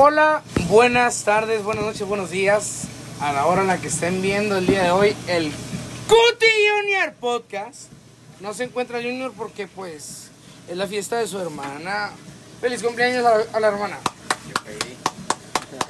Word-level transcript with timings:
Hola, 0.00 0.44
buenas 0.68 1.24
tardes, 1.24 1.64
buenas 1.64 1.84
noches, 1.84 2.06
buenos 2.06 2.30
días. 2.30 2.84
A 3.20 3.32
la 3.32 3.46
hora 3.46 3.62
en 3.62 3.66
la 3.66 3.80
que 3.80 3.88
estén 3.88 4.22
viendo 4.22 4.56
el 4.56 4.64
día 4.64 4.84
de 4.84 4.90
hoy 4.92 5.16
el 5.26 5.50
Cutie 6.06 6.70
Junior 6.70 7.14
Podcast. 7.14 7.90
No 8.38 8.54
se 8.54 8.62
encuentra 8.62 9.02
Junior 9.02 9.32
porque 9.36 9.66
pues 9.66 10.30
es 10.68 10.76
la 10.76 10.86
fiesta 10.86 11.16
de 11.16 11.26
su 11.26 11.40
hermana. 11.40 12.12
Feliz 12.60 12.80
cumpleaños 12.80 13.26
a 13.26 13.38
la, 13.38 13.44
a 13.52 13.58
la 13.58 13.66
hermana. 13.66 13.98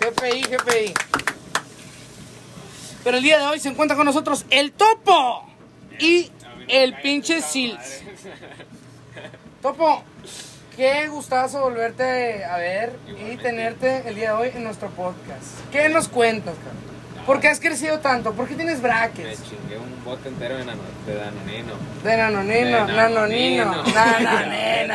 GPI, 0.01 0.41
GPI. 0.41 0.95
Pero 3.05 3.19
el 3.19 3.23
día 3.23 3.39
de 3.41 3.45
hoy 3.45 3.61
se 3.61 3.69
encuentra 3.69 3.95
con 3.95 4.07
nosotros 4.07 4.47
el 4.49 4.73
Topo 4.73 5.45
y 6.01 6.33
el 6.69 6.99
pinche 7.03 7.43
Sils. 7.43 8.01
Topo, 9.61 10.03
qué 10.79 11.09
gustazo 11.09 11.61
volverte 11.61 12.45
a 12.45 12.57
ver 12.57 12.97
y 13.09 13.37
tenerte 13.37 14.09
el 14.09 14.15
día 14.15 14.29
de 14.29 14.37
hoy 14.37 14.51
en 14.55 14.63
nuestro 14.63 14.89
podcast. 14.91 15.59
¿Qué 15.73 15.89
nos 15.89 16.07
cuentas, 16.07 16.55
cabrón? 16.55 17.27
¿Por 17.27 17.41
qué 17.41 17.49
has 17.49 17.59
crecido 17.59 17.99
tanto? 17.99 18.33
¿Por 18.33 18.47
qué 18.47 18.55
tienes 18.55 18.77
Me 18.77 18.83
brackets? 18.83 19.43
chingué 19.43 19.77
un 19.77 20.05
bote 20.05 20.29
entero 20.29 20.57
de, 20.57 20.65
nano, 20.65 20.81
de 21.05 21.15
danonino. 21.17 21.73
De 22.05 22.17
nanonino, 22.17 22.87
De 22.87 22.93
nanonino, 22.93 23.83
nanonino. 23.93 24.95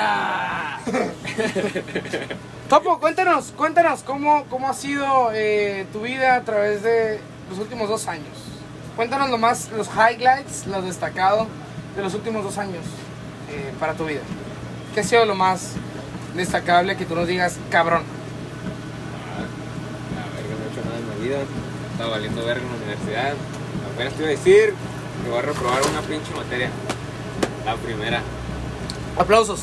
Topo, 2.70 2.98
cuéntanos, 3.02 3.52
cuéntanos 3.52 4.04
cómo, 4.04 4.46
cómo 4.46 4.70
ha 4.70 4.74
sido 4.74 5.32
eh, 5.34 5.86
tu 5.92 6.00
vida 6.00 6.36
a 6.36 6.44
través 6.44 6.82
de 6.82 7.20
los 7.50 7.60
últimos 7.60 7.90
dos 7.90 8.08
años. 8.08 8.38
Cuéntanos 8.96 9.30
lo 9.30 9.38
más, 9.38 9.70
los 9.72 9.90
highlights, 9.90 10.66
los 10.66 10.86
destacados 10.86 11.50
de 11.98 12.02
los 12.02 12.14
últimos 12.14 12.42
dos 12.46 12.58
años 12.58 12.86
eh, 13.52 13.74
para 13.82 13.96
tu 13.96 14.06
vida. 14.06 14.22
¿Qué 14.94 15.00
ha 15.00 15.04
sido 15.04 15.26
lo 15.26 15.36
más 15.36 15.72
destacable 16.36 16.96
que 16.98 17.06
tú 17.06 17.16
nos 17.16 17.28
digas, 17.28 17.58
cabrón? 17.70 18.04
Ah, 19.34 19.46
La 20.16 20.36
verga, 20.36 20.56
no 20.56 20.66
he 20.66 20.72
hecho 20.72 20.86
nada 20.86 20.98
en 21.00 21.10
mi 21.22 21.28
vida. 21.28 21.40
Estaba 21.92 22.10
valiendo 22.12 22.46
verga 22.46 22.62
en 22.64 22.70
la 22.70 22.76
universidad. 22.78 23.34
Apenas 23.94 24.14
te 24.14 24.20
iba 24.20 24.28
a 24.28 24.32
decir 24.32 24.74
que 25.24 25.30
voy 25.30 25.40
a 25.40 25.42
reprobar 25.42 25.82
una 25.88 26.02
pinche 26.02 26.32
materia. 26.36 26.70
La 27.66 27.76
primera. 27.76 28.22
Aplausos. 29.18 29.62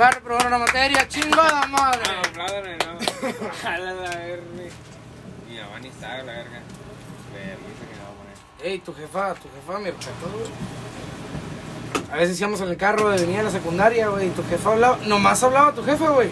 Va 0.00 0.08
a 0.08 0.10
reprobar 0.12 0.46
una 0.46 0.58
materia, 0.58 1.08
chingada 1.08 1.66
madre. 1.66 2.02
Apláudame, 2.26 2.76
no. 2.78 2.98
Jala 3.62 3.92
la 3.94 4.10
verga. 4.10 4.44
Mi 5.48 5.56
mamá 5.58 5.80
ni 5.80 5.90
sabe 6.00 6.18
la 6.24 6.32
verga. 6.32 6.60
Vergüenza 7.34 7.84
que 7.88 7.94
me 7.96 8.02
va 8.02 8.08
a 8.08 8.16
poner. 8.18 8.66
Ey, 8.72 8.78
tu 8.80 8.94
jefa, 8.94 9.34
tu 9.34 9.48
jefa, 9.48 9.78
mi 9.78 9.90
respeto, 9.90 10.30
güey. 10.32 10.46
A 12.12 12.16
veces 12.16 12.40
íbamos 12.40 12.60
en 12.60 12.68
el 12.68 12.76
carro 12.76 13.10
de 13.10 13.18
venir 13.20 13.40
a 13.40 13.42
la 13.44 13.50
secundaria, 13.50 14.08
güey, 14.08 14.28
y 14.28 14.30
tu 14.30 14.42
jefa 14.48 14.72
hablaba, 14.72 14.98
nomás 15.06 15.42
hablaba 15.42 15.72
tu 15.72 15.84
jefa, 15.84 16.10
güey. 16.10 16.30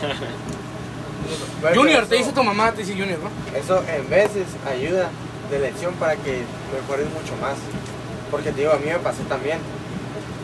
Junior, 1.74 2.06
te 2.06 2.16
dice 2.16 2.32
tu 2.32 2.42
mamá, 2.44 2.72
te 2.72 2.82
dice 2.82 2.92
Junior, 2.92 3.18
¿no? 3.18 3.58
Eso 3.58 3.82
en 3.88 4.08
veces 4.08 4.44
ayuda 4.68 5.08
de 5.50 5.58
lección 5.58 5.94
para 5.94 6.16
que 6.16 6.42
mejores 6.80 7.06
mucho 7.10 7.34
más. 7.40 7.54
Porque 8.30 8.52
te 8.52 8.60
digo, 8.60 8.72
a 8.72 8.76
mí 8.78 8.86
me 8.86 8.98
pasó 8.98 9.22
también. 9.28 9.58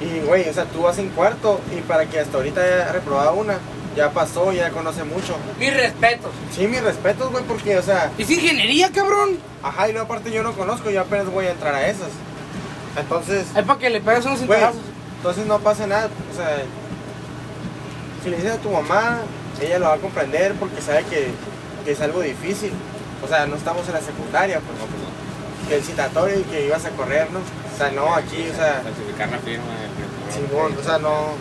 Y 0.00 0.20
güey, 0.26 0.48
o 0.48 0.52
sea, 0.52 0.64
tú 0.64 0.82
vas 0.82 0.98
en 0.98 1.10
cuarto 1.10 1.60
y 1.76 1.80
para 1.82 2.06
que 2.06 2.18
hasta 2.18 2.36
ahorita 2.36 2.60
haya 2.60 2.92
reprobado 2.92 3.34
una, 3.34 3.58
ya 3.96 4.10
pasó, 4.10 4.52
ya 4.52 4.70
conoce 4.70 5.04
mucho. 5.04 5.36
Mis 5.58 5.72
respetos. 5.74 6.30
Sí, 6.56 6.66
mis 6.66 6.82
respetos, 6.82 7.30
güey, 7.30 7.44
porque, 7.44 7.76
o 7.78 7.82
sea, 7.82 8.10
Es 8.18 8.30
ingeniería, 8.30 8.90
cabrón. 8.90 9.38
ajá, 9.62 9.88
y 9.88 9.92
no, 9.92 10.00
aparte 10.00 10.32
yo 10.32 10.42
no 10.42 10.52
conozco, 10.54 10.90
yo 10.90 11.02
apenas 11.02 11.26
voy 11.26 11.46
a 11.46 11.52
entrar 11.52 11.74
a 11.74 11.86
esas. 11.86 12.08
Entonces, 12.96 13.46
Es 13.56 13.64
para 13.64 13.78
que 13.78 13.90
le 13.90 14.00
pegues 14.00 14.24
unos 14.26 14.38
güey, 14.46 14.58
cintarazos. 14.58 14.82
entonces 15.16 15.46
no 15.46 15.58
pasa 15.60 15.86
nada, 15.86 16.08
o 16.32 16.36
sea, 16.36 16.62
si 18.22 18.30
le 18.30 18.36
dices 18.36 18.52
a 18.52 18.58
tu 18.58 18.70
mamá, 18.70 19.20
ella 19.60 19.78
lo 19.78 19.86
va 19.86 19.94
a 19.94 19.98
comprender 19.98 20.54
porque 20.54 20.80
sabe 20.82 21.04
que, 21.04 21.30
que 21.84 21.92
es 21.92 22.00
algo 22.00 22.20
difícil. 22.20 22.72
O 23.24 23.28
sea, 23.28 23.46
no 23.46 23.56
estamos 23.56 23.86
en 23.86 23.94
la 23.94 24.00
secundaria, 24.00 24.60
pues, 24.60 24.78
No, 24.78 24.86
pues 24.86 25.68
que 25.68 25.76
el 25.76 25.82
citatorio 25.82 26.40
y 26.40 26.42
que 26.42 26.66
ibas 26.66 26.84
a 26.84 26.90
correr, 26.90 27.30
¿no? 27.30 27.38
O 27.38 27.78
sea, 27.78 27.90
no, 27.92 28.14
aquí, 28.14 28.48
o 28.52 28.54
sea, 28.54 28.82
Falsificar 28.82 29.30
la 29.30 29.38
firma 29.38 29.64
Simón, 30.32 30.74
o 30.78 30.82
sea, 30.82 30.98
no 30.98 31.34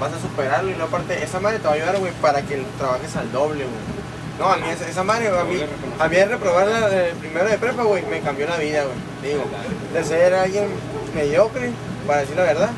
vas 0.00 0.12
a 0.12 0.20
superarlo 0.20 0.70
y 0.70 0.74
luego 0.74 0.88
aparte, 0.88 1.22
esa 1.22 1.40
madre 1.40 1.58
te 1.58 1.66
va 1.66 1.72
a 1.72 1.76
ayudar, 1.76 1.98
güey, 1.98 2.12
para 2.20 2.42
que 2.42 2.64
trabajes 2.78 3.14
al 3.16 3.30
doble, 3.32 3.64
güey. 3.64 4.00
No, 4.38 4.50
a 4.50 4.56
mí 4.56 4.64
esa, 4.70 4.88
esa 4.88 5.04
madre, 5.04 5.28
a 5.28 5.44
mí, 5.44 5.60
a 5.98 6.08
mí 6.08 6.16
el 6.16 6.28
reprobar 6.30 6.66
la 6.66 7.06
el 7.08 7.14
primero 7.16 7.48
de 7.48 7.58
prepa, 7.58 7.82
güey, 7.82 8.04
me 8.06 8.20
cambió 8.20 8.46
la 8.48 8.56
vida, 8.56 8.82
güey. 8.84 8.96
Digo, 9.22 9.44
de 9.92 10.04
ser 10.04 10.34
alguien 10.34 10.66
mediocre, 11.14 11.70
para 12.06 12.20
decir 12.20 12.36
la 12.36 12.42
verdad, 12.44 12.70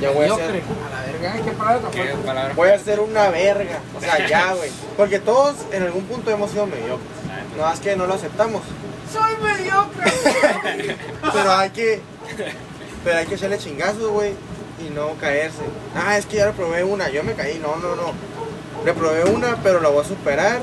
ya 0.00 0.10
voy 0.10 0.26
a 0.26 0.34
Mediocre. 0.34 0.62
ser, 0.62 2.54
voy 2.54 2.68
a 2.68 2.78
ser 2.78 3.00
una 3.00 3.28
verga, 3.28 3.78
o 3.96 4.00
sea, 4.00 4.26
ya, 4.28 4.54
güey. 4.54 4.70
Porque 4.96 5.18
todos 5.18 5.54
en 5.72 5.82
algún 5.82 6.04
punto 6.04 6.30
hemos 6.30 6.50
sido 6.50 6.66
mediocres, 6.66 7.06
no 7.56 7.62
más 7.62 7.80
que 7.80 7.96
no 7.96 8.06
lo 8.06 8.14
aceptamos. 8.14 8.62
Soy 9.12 9.34
mediocre. 9.42 10.12
Pero 11.32 11.52
hay 11.52 11.70
que. 11.70 12.00
Pero 13.04 13.18
hay 13.18 13.26
que 13.26 13.34
echarle 13.34 13.58
chingazos, 13.58 14.10
güey. 14.10 14.32
Y 14.84 14.90
no 14.90 15.12
caerse. 15.20 15.60
Ah, 15.94 16.18
es 16.18 16.26
que 16.26 16.38
ya 16.38 16.46
reprobé 16.46 16.82
una. 16.82 17.08
Yo 17.10 17.22
me 17.22 17.34
caí. 17.34 17.60
No, 17.60 17.76
no, 17.76 17.94
no. 17.94 18.12
Reprobé 18.84 19.24
una, 19.24 19.56
pero 19.62 19.80
la 19.80 19.88
voy 19.88 20.04
a 20.04 20.08
superar. 20.08 20.58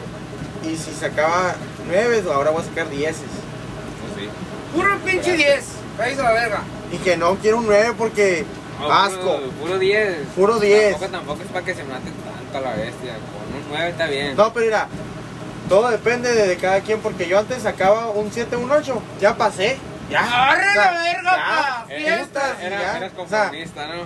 Y 0.63 0.75
si 0.75 0.91
sacaba 0.91 1.55
nueve, 1.87 2.21
ahora 2.33 2.51
voy 2.51 2.61
a 2.61 2.65
sacar 2.65 2.89
dieces. 2.89 3.23
Puro 4.73 4.97
pinche 4.99 5.35
10. 5.35 5.65
Cállate 5.97 6.21
a 6.21 6.23
la 6.23 6.31
verga. 6.31 6.61
Y 6.91 6.97
que 6.97 7.17
no 7.17 7.35
quiero 7.35 7.57
un 7.57 7.65
nueve 7.67 7.93
porque. 7.97 8.45
No, 8.79 8.91
asco. 8.91 9.37
Puro, 9.37 9.49
puro 9.59 9.79
10. 9.79 10.17
Puro 10.35 10.59
10. 10.59 10.91
Tampoco, 10.91 11.11
tampoco 11.11 11.41
es 11.43 11.47
para 11.49 11.65
que 11.65 11.75
se 11.75 11.83
mate 11.83 12.09
tanto 12.51 12.57
a 12.57 12.61
la 12.61 12.75
bestia. 12.77 13.13
Con 13.13 13.61
un 13.61 13.69
9 13.69 13.89
está 13.89 14.05
bien. 14.07 14.35
No, 14.35 14.51
pero 14.53 14.65
mira. 14.65 14.87
Todo 15.69 15.89
depende 15.89 16.33
de, 16.33 16.57
cada 16.57 16.81
quien. 16.81 16.99
Porque 16.99 17.27
yo 17.27 17.39
antes 17.39 17.61
sacaba 17.63 18.09
un 18.09 18.31
7, 18.31 18.55
un 18.55 18.71
8. 18.71 19.01
Ya 19.21 19.35
pasé. 19.37 19.77
Ya. 20.09 20.21
Agarre 20.21 20.69
O 20.69 20.73
sea, 20.73 20.91
la 20.91 21.01
verga, 21.03 21.23
ya. 21.23 21.37
pa. 21.37 21.85
Eh, 21.89 22.03
Fiestas. 22.03 22.59
Era, 22.61 22.81
ya. 22.81 22.97
eras 22.97 23.11
O 23.17 23.27
sea, 23.27 23.39
conformista, 23.43 23.87
¿no? 23.87 24.01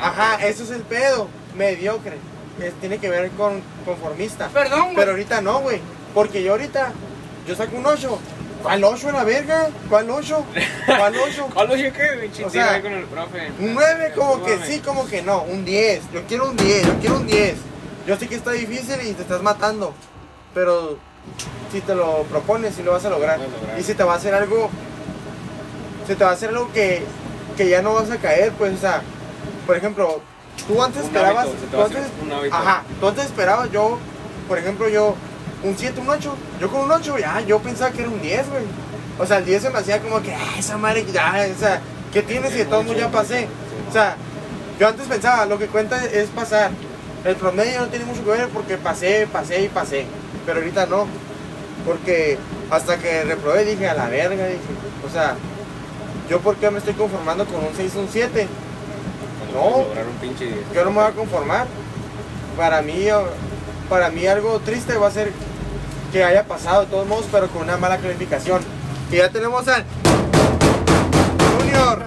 Ah, 0.00 0.08
Ajá, 0.08 0.36
pues, 0.40 0.50
eso 0.54 0.64
es 0.64 0.70
el 0.70 0.82
pedo. 0.82 1.28
Mediocre. 1.56 2.18
Es- 2.60 2.74
tiene 2.80 2.98
que 2.98 3.08
ver 3.08 3.30
con 3.30 3.60
conformista. 3.84 4.48
Perdón, 4.48 4.82
güey. 4.84 4.96
Pero 4.96 5.10
ahorita 5.12 5.40
no, 5.40 5.60
güey. 5.60 5.80
Porque 6.14 6.42
yo 6.42 6.52
ahorita, 6.52 6.92
yo 7.48 7.56
saco 7.56 7.76
un 7.76 7.86
8. 7.86 8.18
¿Cuál 8.62 8.84
8 8.84 9.08
en 9.08 9.14
la 9.16 9.24
verga? 9.24 9.68
¿Cuál 9.88 10.10
8? 10.10 10.44
¿Cuál 10.86 11.14
8? 11.16 11.48
¿Cuál 11.54 11.68
lo 11.68 11.74
dije 11.74 11.92
que 11.92 12.44
O 12.44 12.50
sea, 12.50 12.80
con 12.80 12.92
el 12.92 13.04
profe? 13.06 13.50
Un 13.58 13.74
9 13.74 14.12
como 14.16 14.44
que 14.44 14.58
sí, 14.64 14.78
como 14.80 15.06
que 15.06 15.22
no. 15.22 15.42
Un 15.42 15.64
10. 15.64 16.02
Yo 16.12 16.22
quiero 16.26 16.48
un 16.50 16.56
10, 16.56 16.86
yo 16.86 16.94
quiero 17.00 17.16
un 17.16 17.26
10. 17.26 17.54
Yo 18.06 18.16
sé 18.16 18.28
que 18.28 18.34
está 18.36 18.52
difícil 18.52 18.96
y 19.02 19.12
te 19.14 19.22
estás 19.22 19.42
matando. 19.42 19.94
Pero 20.54 20.98
si 21.72 21.80
te 21.80 21.94
lo 21.94 22.22
propones, 22.24 22.74
sí 22.74 22.82
lo 22.82 22.92
vas 22.92 23.04
a 23.04 23.10
lograr. 23.10 23.36
A 23.40 23.42
lograr. 23.44 23.78
Y 23.78 23.82
si 23.82 23.94
te 23.94 24.04
va 24.04 24.14
a 24.14 24.16
hacer 24.16 24.34
algo, 24.34 24.70
si 26.06 26.14
te 26.14 26.24
va 26.24 26.30
a 26.30 26.34
hacer 26.34 26.50
algo 26.50 26.70
que, 26.72 27.02
que 27.56 27.68
ya 27.68 27.82
no 27.82 27.94
vas 27.94 28.10
a 28.10 28.16
caer, 28.18 28.52
pues, 28.52 28.74
o 28.74 28.78
sea, 28.78 29.02
por 29.66 29.76
ejemplo, 29.76 30.20
tú 30.66 30.82
antes 30.82 31.00
Un 31.02 31.06
esperabas. 31.08 31.46
hábito, 31.46 31.66
tú 31.70 31.80
a 31.80 31.84
antes- 31.86 32.02
un. 32.22 32.52
Ajá, 32.52 32.82
tú 33.00 33.08
antes 33.08 33.24
esperabas, 33.26 33.70
yo, 33.72 33.98
por 34.48 34.58
ejemplo, 34.58 34.88
yo, 34.88 35.14
un 35.64 35.76
7, 35.76 36.00
un 36.00 36.08
8. 36.08 36.34
Yo 36.60 36.70
con 36.70 36.82
un 36.82 36.90
8, 36.92 37.18
ya, 37.18 37.40
yo 37.40 37.58
pensaba 37.60 37.90
que 37.90 38.00
era 38.00 38.10
un 38.10 38.20
10, 38.20 38.50
güey. 38.50 38.64
O 39.18 39.26
sea, 39.26 39.38
el 39.38 39.44
10 39.44 39.62
se 39.62 39.70
me 39.70 39.78
hacía 39.78 40.00
como 40.00 40.22
que, 40.22 40.34
ah, 40.34 40.54
esa 40.58 40.76
madre, 40.78 41.04
ya, 41.12 41.46
o 41.54 41.58
sea, 41.58 41.80
¿qué 42.12 42.22
tienes 42.22 42.52
si 42.52 42.58
de 42.58 42.64
todos 42.64 42.84
modos 42.84 42.98
ya 42.98 43.10
pasé? 43.10 43.46
O 43.88 43.92
sea, 43.92 44.16
yo 44.80 44.88
antes 44.88 45.06
pensaba, 45.06 45.46
lo 45.46 45.58
que 45.58 45.66
cuenta 45.66 46.04
es 46.04 46.28
pasar. 46.30 46.70
El 47.24 47.36
promedio 47.36 47.80
no 47.80 47.86
tiene 47.86 48.04
mucho 48.04 48.24
que 48.24 48.30
ver 48.30 48.48
porque 48.48 48.76
pasé, 48.78 49.28
pasé 49.30 49.62
y 49.62 49.68
pasé. 49.68 50.06
Pero 50.44 50.58
ahorita 50.58 50.86
no. 50.86 51.06
Porque 51.86 52.38
hasta 52.70 52.98
que 52.98 53.22
reprobé 53.24 53.64
dije, 53.64 53.88
a 53.88 53.94
la 53.94 54.08
verga, 54.08 54.46
dije. 54.46 54.60
O 55.06 55.12
sea, 55.12 55.36
¿yo 56.28 56.40
por 56.40 56.56
qué 56.56 56.70
me 56.70 56.78
estoy 56.78 56.94
conformando 56.94 57.44
con 57.46 57.56
un 57.56 57.70
6, 57.76 57.92
un 57.96 58.08
7? 58.10 58.48
Cuando 59.38 59.54
No. 59.54 59.72
puedes 59.74 59.88
lograr 59.88 60.06
un 60.06 60.14
pinche 60.16 60.46
10. 60.46 60.58
Yo 60.74 60.84
no 60.84 60.90
me 60.90 60.96
voy 60.96 61.06
a 61.06 61.12
conformar. 61.12 61.66
Para 62.56 62.82
mí, 62.82 63.06
para 63.88 64.10
mí 64.10 64.26
algo 64.26 64.58
triste 64.60 64.96
va 64.96 65.06
a 65.08 65.10
ser 65.12 65.32
que 66.12 66.22
haya 66.22 66.44
pasado 66.44 66.82
de 66.82 66.86
todos 66.88 67.06
modos, 67.06 67.26
pero 67.32 67.48
con 67.48 67.62
una 67.62 67.76
mala 67.78 67.96
calificación. 67.98 68.62
Y 69.10 69.16
ya 69.16 69.30
tenemos 69.30 69.66
al 69.66 69.84
Junior. 71.58 72.02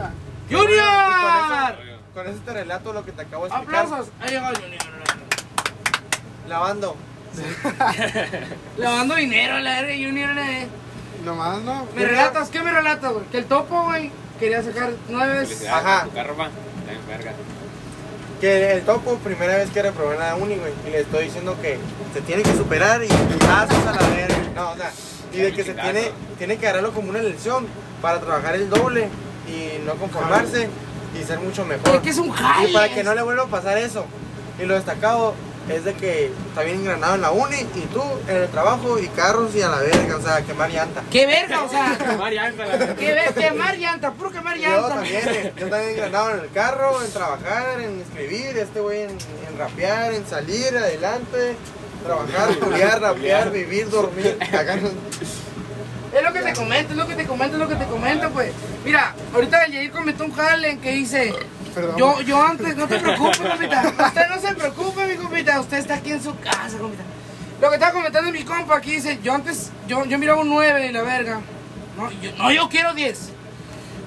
¡Junior! 0.50 1.75
Y 1.81 2.13
con 2.13 2.28
eso, 2.28 2.40
te 2.46 2.54
relato 2.54 2.94
lo 2.94 3.04
que 3.04 3.12
te 3.12 3.24
acabo 3.24 3.46
de 3.46 3.50
explicar. 3.50 3.86
Aplausos. 3.86 4.13
Ahí 4.22 4.30
llegó 4.30 4.46
Junior. 4.48 4.81
Lavando. 6.48 6.96
Lavando 8.78 9.16
dinero, 9.16 9.60
la 9.60 9.81
verga, 9.81 9.94
Junior. 9.94 10.38
eh. 10.38 10.68
Nomás 11.25 11.62
no. 11.62 11.88
¿Me 11.96 12.06
relatas? 12.06 12.50
¿Qué 12.50 12.62
me 12.62 12.72
relatas, 12.72 13.12
güey? 13.12 13.25
Que 13.25 13.40
el 13.40 13.46
topo, 13.46 13.84
güey, 13.86 14.12
quería 14.40 14.62
sacar 14.63 14.92
nueve. 15.10 15.48
Ajá. 15.72 16.04
tu 16.04 16.12
carro, 16.12 16.34
en 16.34 17.08
verga. 17.08 17.34
Que 18.46 18.74
el 18.74 18.84
topo, 18.84 19.16
primera 19.16 19.58
vez 19.58 19.72
que 19.72 19.82
reprobé 19.82 20.20
la 20.20 20.36
uni, 20.36 20.58
güey. 20.58 20.72
Y 20.86 20.92
le 20.92 21.00
estoy 21.00 21.26
diciendo 21.26 21.58
que 21.64 21.80
se 22.14 22.22
tiene 22.22 22.44
que 22.44 22.54
superar 22.54 23.04
y 23.04 23.08
pasos 23.08 23.88
a 23.88 24.00
la 24.00 24.08
verga. 24.08 24.38
No, 24.56 24.70
o 24.70 24.78
sea, 24.78 24.92
y 25.34 25.38
de 25.38 25.52
que 25.52 25.64
se 25.64 25.74
tiene, 25.74 26.12
tiene 26.38 26.58
que 26.58 26.68
agarrarlo 26.68 26.94
como 26.94 27.10
una 27.10 27.24
lección 27.24 27.66
para 28.04 28.22
trabajar 28.22 28.54
el 28.54 28.70
doble 28.70 29.10
y 29.48 29.84
no 29.84 29.96
conformarse 29.96 30.70
y 31.20 31.24
ser 31.24 31.40
mucho 31.40 31.66
mejor. 31.66 31.96
Es 31.96 32.02
que 32.02 32.10
es 32.12 32.20
un 32.20 32.30
jale. 32.30 32.70
Y 32.70 32.74
para 32.74 32.94
que 32.94 33.04
no 33.04 33.16
le 33.16 33.24
vuelva 33.24 33.46
a 33.46 33.48
pasar 33.48 33.80
eso. 33.80 34.06
Y 34.62 34.66
lo 34.66 34.76
destacado, 34.76 35.34
es 35.70 35.84
de 35.84 35.94
que 35.94 36.32
está 36.50 36.62
bien 36.62 36.78
engranado 36.82 37.16
en 37.16 37.22
la 37.22 37.32
uni 37.32 37.58
y 37.76 37.82
tú 37.92 38.02
en 38.28 38.36
el 38.38 38.48
trabajo 38.50 39.00
y 39.00 39.08
carros 39.10 39.56
y 39.56 39.62
a 39.62 39.70
la 39.70 39.78
verga, 39.80 40.18
o 40.18 40.22
sea, 40.22 40.42
quemar 40.44 40.70
llanta. 40.70 41.02
¡Qué 41.12 41.26
verga! 41.26 41.64
O 41.64 41.70
sea, 41.70 41.98
Marianta, 42.20 42.66
la 42.66 42.96
¿qué 42.96 43.14
ver? 43.14 43.34
Quemar 43.34 43.78
llanta, 43.78 44.12
puro 44.12 44.32
quemar 44.32 44.58
Y 44.58 44.62
Yo 44.62 44.70
llanta. 44.70 44.90
también, 44.96 45.28
eh, 45.28 45.54
yo 45.58 45.68
también 45.70 45.92
engranado 45.92 46.32
en 46.36 46.40
el 46.42 46.52
carro, 46.52 47.04
en 47.04 47.12
trabajar, 47.12 47.82
en 47.82 48.02
escribir, 48.02 48.58
este 48.58 48.80
güey 48.80 49.02
en, 49.04 49.10
en 49.12 49.58
rapear, 49.58 50.14
en 50.14 50.26
salir 50.28 50.78
adelante, 50.78 51.56
trabajar, 52.06 52.50
estudiar, 52.52 53.02
rapear, 53.02 53.52
vivir, 53.52 53.90
dormir, 53.90 54.38
cagar. 54.52 54.80
Es 56.14 56.24
lo 56.24 56.32
que 56.32 56.40
te 56.42 56.54
comento, 56.54 56.92
es 56.92 56.98
lo 56.98 57.08
que 57.08 57.16
te 57.16 57.26
comento, 57.26 57.56
es 57.58 57.60
lo 57.62 57.68
que 57.68 57.76
te 57.76 57.86
comento, 57.86 58.30
pues. 58.30 58.52
Mira, 58.86 59.14
ahorita 59.34 59.66
el 59.66 59.74
Yair 59.74 59.92
comentó 59.92 60.24
un 60.26 60.32
jale 60.34 60.70
en 60.70 60.80
que 60.80 60.92
dice, 60.92 61.34
Perdón. 61.74 61.98
yo, 61.98 62.22
yo 62.22 62.42
antes, 62.42 62.78
no 62.78 62.88
te 62.88 63.00
preocupes, 63.00 63.38
compita, 63.38 63.94
usted 64.08 64.28
no 64.30 64.40
se 64.40 64.56
preocupe, 64.56 65.05
compita, 65.36 65.60
usted 65.60 65.78
está 65.78 65.96
aquí 65.96 66.12
en 66.12 66.24
su 66.24 66.38
casa, 66.40 66.78
compita. 66.78 67.04
Lo 67.62 67.70
que 67.70 67.76
estaba 67.76 67.92
comentando 67.92 68.32
mi 68.32 68.44
compa 68.44 68.78
aquí 68.78 68.92
dice, 68.92 69.20
yo 69.22 69.34
antes, 69.34 69.70
yo, 69.88 70.06
yo 70.06 70.18
miraba 70.18 70.42
un 70.42 70.50
9 70.50 70.88
y 70.88 70.92
la 70.94 71.04
verga. 71.04 71.42
No, 71.98 72.12
yo, 72.22 72.32
no, 72.38 72.52
yo 72.52 72.70
quiero 72.70 72.94
10. 72.94 73.32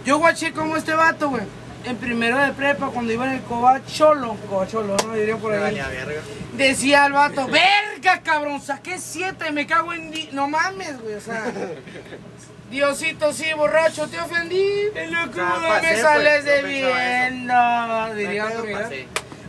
Yo 0.07 0.19
guaché 0.19 0.53
como 0.53 0.77
este 0.77 0.95
vato, 0.95 1.29
güey. 1.29 1.43
En 1.85 1.97
primero 1.97 2.39
de 2.39 2.53
prepa, 2.53 2.89
cuando 2.89 3.13
iba 3.13 3.27
en 3.27 3.35
el 3.35 3.43
Coba 3.43 3.85
Cholo, 3.87 4.37
Coba 4.49 4.67
Cholo, 4.67 4.97
no 5.07 5.15
diría 5.15 5.37
por 5.37 5.53
Me 5.53 5.59
ahí. 5.59 5.75
verga. 5.75 6.21
Decía 6.57 7.07
el 7.07 7.13
vato, 7.13 7.47
verga 7.47 8.21
cabrón, 8.23 8.61
saqué 8.61 8.99
siete, 8.99 9.51
me 9.53 9.67
cago 9.67 9.93
en 9.93 10.11
di-". 10.11 10.31
No 10.33 10.49
mames, 10.49 11.01
güey, 11.01 11.15
o 11.15 11.21
sea. 11.21 11.45
Diosito, 12.71 13.33
sí, 13.33 13.47
borracho, 13.57 14.09
te 14.09 14.21
ofendí. 14.21 14.89
En 14.95 15.15
lo 15.15 15.29
que 15.31 15.35
sea, 15.35 15.59
me 15.61 15.69
pasé, 15.69 16.01
sales 16.01 16.45
pues, 16.45 16.63
debiendo. 16.63 18.15
Diría 18.15 18.49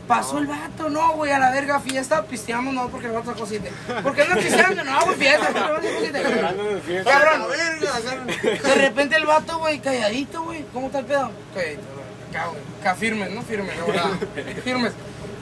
Pasó 0.09 0.39
el 0.39 0.47
vato, 0.47 0.89
no, 0.89 1.11
güey, 1.11 1.31
a 1.31 1.37
la 1.37 1.51
verga, 1.51 1.79
fiesta, 1.79 2.23
pisteamos, 2.23 2.73
no, 2.73 2.89
porque 2.89 3.05
el 3.05 3.13
vato 3.13 3.31
sacó 3.31 3.45
siete. 3.45 3.71
¿Por 4.01 4.15
qué 4.15 4.25
no 4.25 4.37
pisteando? 4.37 4.83
No, 4.83 5.01
güey, 5.05 5.15
fiesta, 5.17 5.49
porque 5.49 5.59
el 5.59 5.71
vato 5.71 5.83
sacó 5.83 5.99
siete. 5.99 6.99
A 6.99 7.03
Cabrón, 7.03 7.47
de 8.41 8.75
repente 8.75 9.15
el 9.17 9.27
vato, 9.27 9.59
güey, 9.59 9.77
calladito, 9.77 10.41
güey. 10.45 10.65
¿Cómo 10.73 10.87
está 10.87 10.97
el 10.97 11.05
pedo? 11.05 11.29
Calladito, 11.53 11.83
güey. 12.81 12.95
Firmes, 12.97 13.29
¿no? 13.29 13.43
Firmes, 13.43 13.77
la 13.77 13.85
verdad. 13.85 14.09
Firmes. 14.63 14.93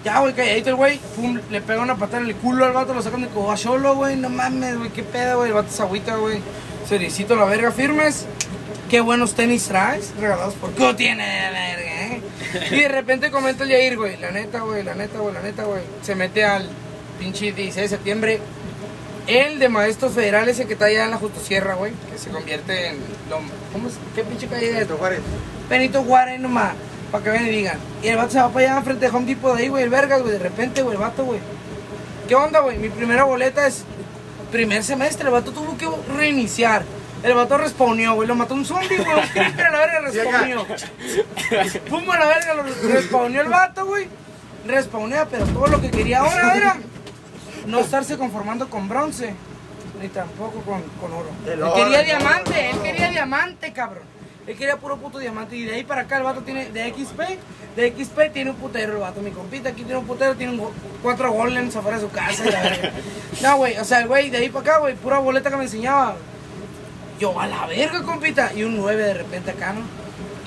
Ya, 0.03 0.19
güey, 0.19 0.33
calladito 0.33 0.69
el 0.69 0.75
güey. 0.75 0.99
Pum, 1.15 1.39
le 1.49 1.61
pega 1.61 1.81
una 1.81 1.95
patada 1.95 2.23
en 2.23 2.27
el 2.27 2.35
culo 2.35 2.65
al 2.65 2.73
vato, 2.73 2.93
lo 2.93 3.01
sacan 3.01 3.21
de 3.21 3.29
coba 3.29 3.55
solo, 3.55 3.95
güey. 3.95 4.17
No 4.17 4.27
mames, 4.27 4.77
güey, 4.77 4.89
qué 4.89 5.03
pedo, 5.03 5.37
güey. 5.37 5.51
El 5.51 5.55
vato 5.55 5.71
se 5.71 5.81
agüita, 5.81 6.17
güey. 6.17 6.41
Cericito 6.85 7.37
la 7.37 7.45
verga, 7.45 7.71
firmes. 7.71 8.25
Qué 8.89 8.99
buenos 8.99 9.33
tenis 9.33 9.65
traes, 9.67 10.13
regalados 10.19 10.55
por 10.55 10.71
¿Qué 10.71 10.93
tiene 10.93 11.51
verga? 11.51 11.96
Y 12.71 12.81
de 12.81 12.87
repente 12.87 13.31
comenta 13.31 13.63
el 13.63 13.69
Yair, 13.69 13.97
güey. 13.97 14.17
La 14.17 14.31
neta, 14.31 14.61
güey, 14.61 14.83
la 14.83 14.95
neta, 14.95 15.19
güey, 15.19 15.33
la 15.33 15.41
neta, 15.41 15.63
güey. 15.63 15.81
Se 16.01 16.15
mete 16.15 16.43
al 16.43 16.67
pinche 17.19 17.51
16 17.51 17.75
de 17.75 17.87
septiembre. 17.87 18.39
El 19.27 19.59
de 19.59 19.67
maestros 19.67 20.13
federales, 20.13 20.57
ese 20.57 20.67
que 20.67 20.73
está 20.73 20.85
allá 20.85 21.03
en 21.03 21.11
la 21.11 21.17
Justosierra, 21.17 21.75
güey, 21.75 21.91
que 22.11 22.17
se 22.17 22.29
convierte 22.29 22.87
en. 22.87 22.97
Lo, 23.29 23.39
¿Cómo 23.73 23.89
es? 23.89 23.95
¿Qué 24.15 24.23
pinche 24.23 24.47
calle 24.47 24.69
es? 24.69 24.73
Benito 24.75 24.97
Juárez. 24.97 25.19
Benito 25.69 26.03
Juárez 26.03 26.39
nomás, 26.39 26.73
para 27.11 27.23
que 27.23 27.29
vean 27.31 27.47
y 27.47 27.49
digan. 27.49 27.77
Y 28.01 28.07
el 28.07 28.15
vato 28.15 28.31
se 28.31 28.39
va 28.39 28.49
para 28.49 28.71
allá 28.71 28.81
frente 28.83 29.05
a 29.05 29.09
Home 29.09 29.25
Depot 29.25 29.55
de 29.55 29.63
ahí, 29.63 29.67
güey, 29.67 29.83
el 29.83 29.89
vergas, 29.89 30.21
güey, 30.21 30.31
de 30.31 30.39
repente, 30.39 30.81
güey, 30.81 30.95
el 30.95 31.01
vato, 31.01 31.25
güey. 31.25 31.39
¿Qué 32.27 32.35
onda, 32.35 32.61
güey? 32.61 32.77
Mi 32.77 32.87
primera 32.87 33.25
boleta 33.25 33.67
es 33.67 33.83
primer 34.51 34.81
semestre, 34.83 35.25
el 35.25 35.33
vato 35.33 35.51
tuvo 35.51 35.77
que 35.77 35.89
reiniciar. 36.15 36.83
El 37.23 37.33
vato 37.33 37.57
respawneó, 37.57 38.13
güey, 38.13 38.27
lo 38.27 38.35
mató 38.35 38.53
un 38.53 38.63
zombie, 38.65 38.97
güey, 38.97 39.29
creeper 39.33 39.65
a 39.65 39.71
la 39.71 39.79
verga 39.79 39.99
respawneó. 40.01 40.65
Pum, 41.89 42.09
a 42.11 42.19
la 42.19 42.25
verga, 42.27 42.53
lo 42.53 42.63
respawneó 42.89 43.41
el 43.41 43.49
vato, 43.49 43.85
güey. 43.85 44.07
Respawnea, 44.65 45.25
pero 45.25 45.45
todo 45.45 45.67
lo 45.67 45.79
que 45.81 45.89
quería 45.91 46.19
ahora 46.19 46.53
era 46.55 46.75
no 47.67 47.79
estarse 47.79 48.17
conformando 48.17 48.69
con 48.69 48.89
bronce, 48.89 49.33
ni 50.01 50.09
tampoco 50.09 50.59
con, 50.61 50.81
con 50.99 51.13
oro. 51.13 51.29
El 51.45 51.53
Él 51.53 51.63
oro, 51.63 51.73
quería 51.75 52.01
diamante, 52.03 52.49
oro. 52.51 52.59
él 52.77 52.79
quería 52.83 53.09
diamante, 53.09 53.71
cabrón. 53.71 54.03
Él 54.45 54.57
quería 54.57 54.75
puro 54.77 54.97
puto 54.97 55.19
diamante. 55.19 55.55
Y 55.55 55.63
de 55.63 55.75
ahí 55.75 55.83
para 55.85 56.01
acá 56.01 56.17
el 56.17 56.23
vato 56.23 56.41
tiene 56.41 56.69
de 56.69 56.89
XP. 56.93 57.19
De 57.77 57.93
XP 57.97 58.33
tiene 58.33 58.51
un 58.51 58.57
putero 58.57 58.93
el 58.93 58.99
vato. 58.99 59.21
Mi 59.21 59.31
compita 59.31 59.69
aquí 59.69 59.83
tiene 59.83 59.99
un 59.99 60.05
putero, 60.07 60.35
tiene 60.35 60.51
un 60.53 60.59
go- 60.59 60.73
cuatro 61.01 61.31
golems 61.31 61.75
afuera 61.75 61.97
de 61.97 62.03
su 62.03 62.11
casa. 62.11 62.45
y 62.45 62.51
la 62.51 62.61
verga. 62.61 62.91
No, 63.41 63.57
güey, 63.57 63.77
o 63.77 63.85
sea, 63.85 63.99
el 64.01 64.07
güey 64.07 64.29
de 64.29 64.37
ahí 64.37 64.49
para 64.49 64.61
acá, 64.71 64.77
güey, 64.79 64.95
pura 64.95 65.19
boleta 65.19 65.49
que 65.49 65.55
me 65.57 65.63
enseñaba. 65.63 66.15
Yo 67.19 67.39
a 67.39 67.47
la 67.47 67.65
verga, 67.65 68.03
compita. 68.03 68.53
Y 68.53 68.63
un 68.63 68.77
9 68.77 69.03
de 69.03 69.13
repente 69.13 69.51
acá, 69.51 69.73
¿no? 69.73 69.81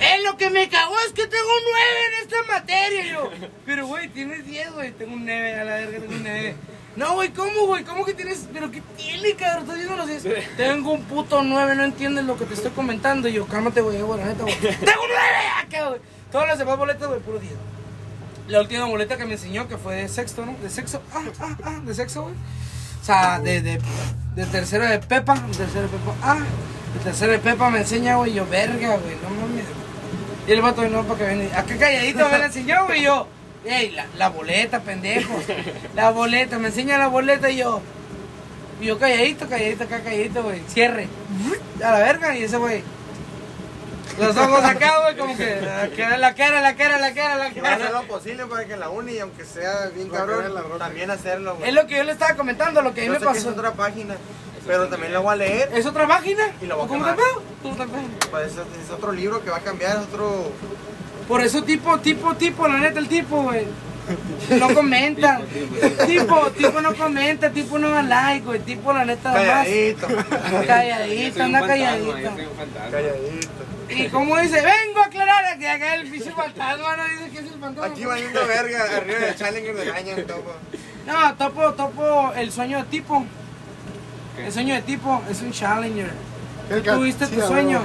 Es 0.01 0.25
lo 0.25 0.37
que 0.37 0.49
me 0.49 0.69
cagó 0.69 0.95
es 1.07 1.13
que 1.13 1.27
tengo 1.27 1.45
un 1.45 1.63
9 1.73 1.87
en 2.07 2.23
esta 2.23 2.53
materia. 2.53 3.13
Yo, 3.13 3.31
pero 3.67 3.87
güey, 3.87 4.09
tienes 4.09 4.47
10, 4.47 4.73
güey. 4.73 4.93
Tengo 4.93 5.13
un 5.13 5.27
9, 5.27 5.55
a 5.55 5.65
la 5.65 5.75
verga, 5.75 5.99
tengo 5.99 6.13
un 6.13 6.23
9. 6.23 6.57
No, 6.97 7.15
güey, 7.15 7.31
¿cómo, 7.31 7.67
güey? 7.67 7.85
¿Cómo 7.85 8.05
que 8.05 8.15
tienes? 8.15 8.49
¿Pero 8.53 8.71
qué 8.71 8.83
tiene, 8.97 9.35
cabrón? 9.35 9.63
Estás 9.63 9.77
viendo 9.77 9.97
los 9.97 10.07
10. 10.09 10.57
Tengo 10.57 10.93
un 10.93 11.03
puto 11.05 11.43
9, 11.43 11.75
no 11.75 11.85
entiendes 11.85 12.25
lo 12.25 12.37
que 12.37 12.47
te 12.47 12.55
estoy 12.55 12.71
comentando. 12.73 13.29
Y 13.29 13.35
yo, 13.35 13.47
cálmate, 13.47 13.81
güey, 13.81 14.01
güey, 14.01 14.21
la 14.21 14.27
neta, 14.27 14.43
güey. 14.43 14.57
Tengo 14.59 15.03
un 15.03 15.09
9 15.09 15.27
acá, 15.63 15.89
güey. 15.89 16.01
Todas 16.33 16.49
las 16.49 16.59
demás 16.59 16.79
boletas, 16.79 17.09
güey, 17.09 17.21
puro 17.21 17.39
10. 17.39 17.53
La 18.49 18.61
última 18.61 18.87
boleta 18.87 19.17
que 19.17 19.25
me 19.25 19.35
enseñó, 19.35 19.69
que 19.69 19.77
fue 19.77 19.97
de 19.97 20.09
sexto, 20.09 20.45
¿no? 20.45 20.57
De 20.61 20.71
sexo, 20.71 21.03
ah, 21.13 21.23
ah, 21.41 21.57
ah, 21.63 21.81
de 21.85 21.95
sexo, 21.95 22.23
güey. 22.23 22.35
Sea, 23.11 23.41
de, 23.41 23.61
de, 23.61 23.81
de 24.37 24.47
tercero 24.47 24.87
de 24.87 25.01
Pepa, 25.01 25.35
tercero 25.57 25.83
de 25.83 25.89
Pepa, 25.89 26.15
ah, 26.23 26.39
de 26.95 27.01
tercero 27.03 27.33
de 27.33 27.41
Pepa 27.41 27.69
me 27.69 27.79
enseña, 27.81 28.15
güey, 28.15 28.35
yo, 28.35 28.47
verga, 28.47 28.99
güey, 28.99 29.17
no 29.21 29.31
mames. 29.31 29.65
Y 30.47 30.53
el 30.53 30.63
vato, 30.63 30.89
no, 30.89 31.03
para 31.03 31.19
que 31.19 31.25
venga, 31.25 31.59
acá 31.59 31.77
calladito 31.77 32.29
me 32.29 32.39
la 32.39 32.47
enseñó, 32.47 32.87
güey, 32.87 33.03
yo, 33.03 33.27
ey, 33.65 33.97
la 34.17 34.29
boleta, 34.29 34.79
pendejo, 34.79 35.35
la 35.97 36.11
boleta, 36.11 36.61
me 36.61 36.69
enseña 36.69 36.99
la 36.99 37.09
boleta 37.09 37.51
y 37.51 37.57
yo, 37.57 37.81
y 38.81 38.87
yo 38.87 38.97
calladito, 39.01 39.49
calladito, 39.49 39.83
acá 39.83 40.05
calladito, 40.05 40.45
güey, 40.45 40.63
cierre, 40.69 41.09
a 41.83 41.91
la 41.91 41.99
verga, 41.99 42.37
y 42.37 42.45
ese 42.45 42.59
güey, 42.59 42.85
los 44.19 44.37
ojos 44.37 44.65
acá, 44.65 45.01
güey, 45.03 45.17
como 45.17 45.37
que, 45.37 45.61
la 45.61 45.89
cara, 45.97 46.19
la 46.19 46.35
cara, 46.35 46.61
la 46.61 46.75
cara, 46.75 46.99
la 46.99 47.15
cara, 47.15 47.45
hacer 47.47 47.63
cara. 47.63 47.91
lo 47.91 48.03
posible 48.09 48.47
para 48.47 48.65
que 48.67 48.77
la 48.77 48.91
uni, 48.91 49.19
aunque 49.19 49.45
sea 49.45 49.87
bien 49.95 50.09
cabrón, 50.09 50.53
también 50.79 51.11
hacerlo, 51.11 51.57
güey. 51.57 51.69
Es 51.69 51.75
lo 51.75 51.87
que 51.87 51.97
yo 51.97 52.05
le 52.05 52.13
estaba 52.13 52.35
comentando, 52.35 52.83
lo 52.83 52.93
que 52.93 53.01
a 53.01 53.05
mí 53.05 53.07
Yo 53.09 53.13
me 53.15 53.19
que 53.19 53.39
es 53.39 53.45
pasó. 53.45 53.51
otra 53.51 53.73
página, 53.73 54.17
pero 54.67 54.89
también 54.89 55.13
la 55.13 55.21
voy 55.21 55.33
a 55.33 55.37
leer. 55.37 55.71
¿Es 55.75 55.87
otra 55.87 56.07
página? 56.07 56.43
Y 56.61 56.67
la 56.67 56.75
voy 56.75 56.85
a 56.85 56.89
¿Cómo 56.89 57.05
te. 57.07 57.85
Pues 58.31 58.47
es, 58.47 58.53
es 58.59 58.91
otro 58.91 59.13
libro 59.13 59.43
que 59.43 59.51
va 59.51 59.59
a 59.59 59.61
cambiar, 59.61 59.97
es 59.99 60.03
otro... 60.05 60.51
Por 61.29 61.41
eso 61.43 61.63
tipo, 61.63 61.99
tipo, 62.01 62.35
tipo, 62.35 62.67
la 62.67 62.79
neta, 62.79 62.99
el 62.99 63.09
tipo, 63.09 63.43
güey. 63.43 63.65
No 64.59 64.75
comenta. 64.75 65.41
tipo, 66.07 66.51
tipo 66.51 66.81
no 66.81 66.93
comenta, 66.97 67.51
tipo 67.51 67.79
no 67.79 67.91
da 67.91 68.03
like, 68.03 68.45
güey. 68.45 68.59
Tipo, 68.61 68.93
la 68.93 69.05
neta. 69.05 69.33
Calladito, 69.33 70.09
Calladito, 70.67 71.43
anda 71.45 71.61
calladito. 71.61 72.13
calladito. 72.91 73.49
Y 73.91 74.09
como 74.09 74.39
dice, 74.39 74.63
vengo 74.63 75.01
a 75.01 75.07
aclarar 75.07 75.59
que 75.59 75.69
acá 75.69 75.95
el 75.97 76.11
bicho 76.11 76.31
fantasma, 76.33 76.97
no 76.97 77.05
dice 77.05 77.31
que 77.31 77.39
es 77.39 77.53
el 77.53 77.61
fantasma. 77.61 77.93
Aquí 77.93 78.05
valiendo 78.05 78.47
verga, 78.47 78.85
arriba 78.97 79.19
del 79.19 79.37
Challenger 79.37 79.77
del 79.77 79.91
año, 79.91 80.17
topo. 80.27 80.53
No, 81.07 81.35
topo, 81.35 81.75
topo, 81.75 82.33
el 82.35 82.53
sueño 82.53 82.79
de 82.79 82.85
tipo. 82.85 83.25
El 84.39 84.53
sueño 84.53 84.75
de 84.75 84.83
tipo 84.83 85.23
es 85.29 85.43
un 85.43 85.53
challenger. 85.53 86.13
Hellcat. 86.71 86.95
¿Tuviste 86.95 87.27
Sí, 87.27 87.35
tu 87.35 87.41
sueño? 87.43 87.83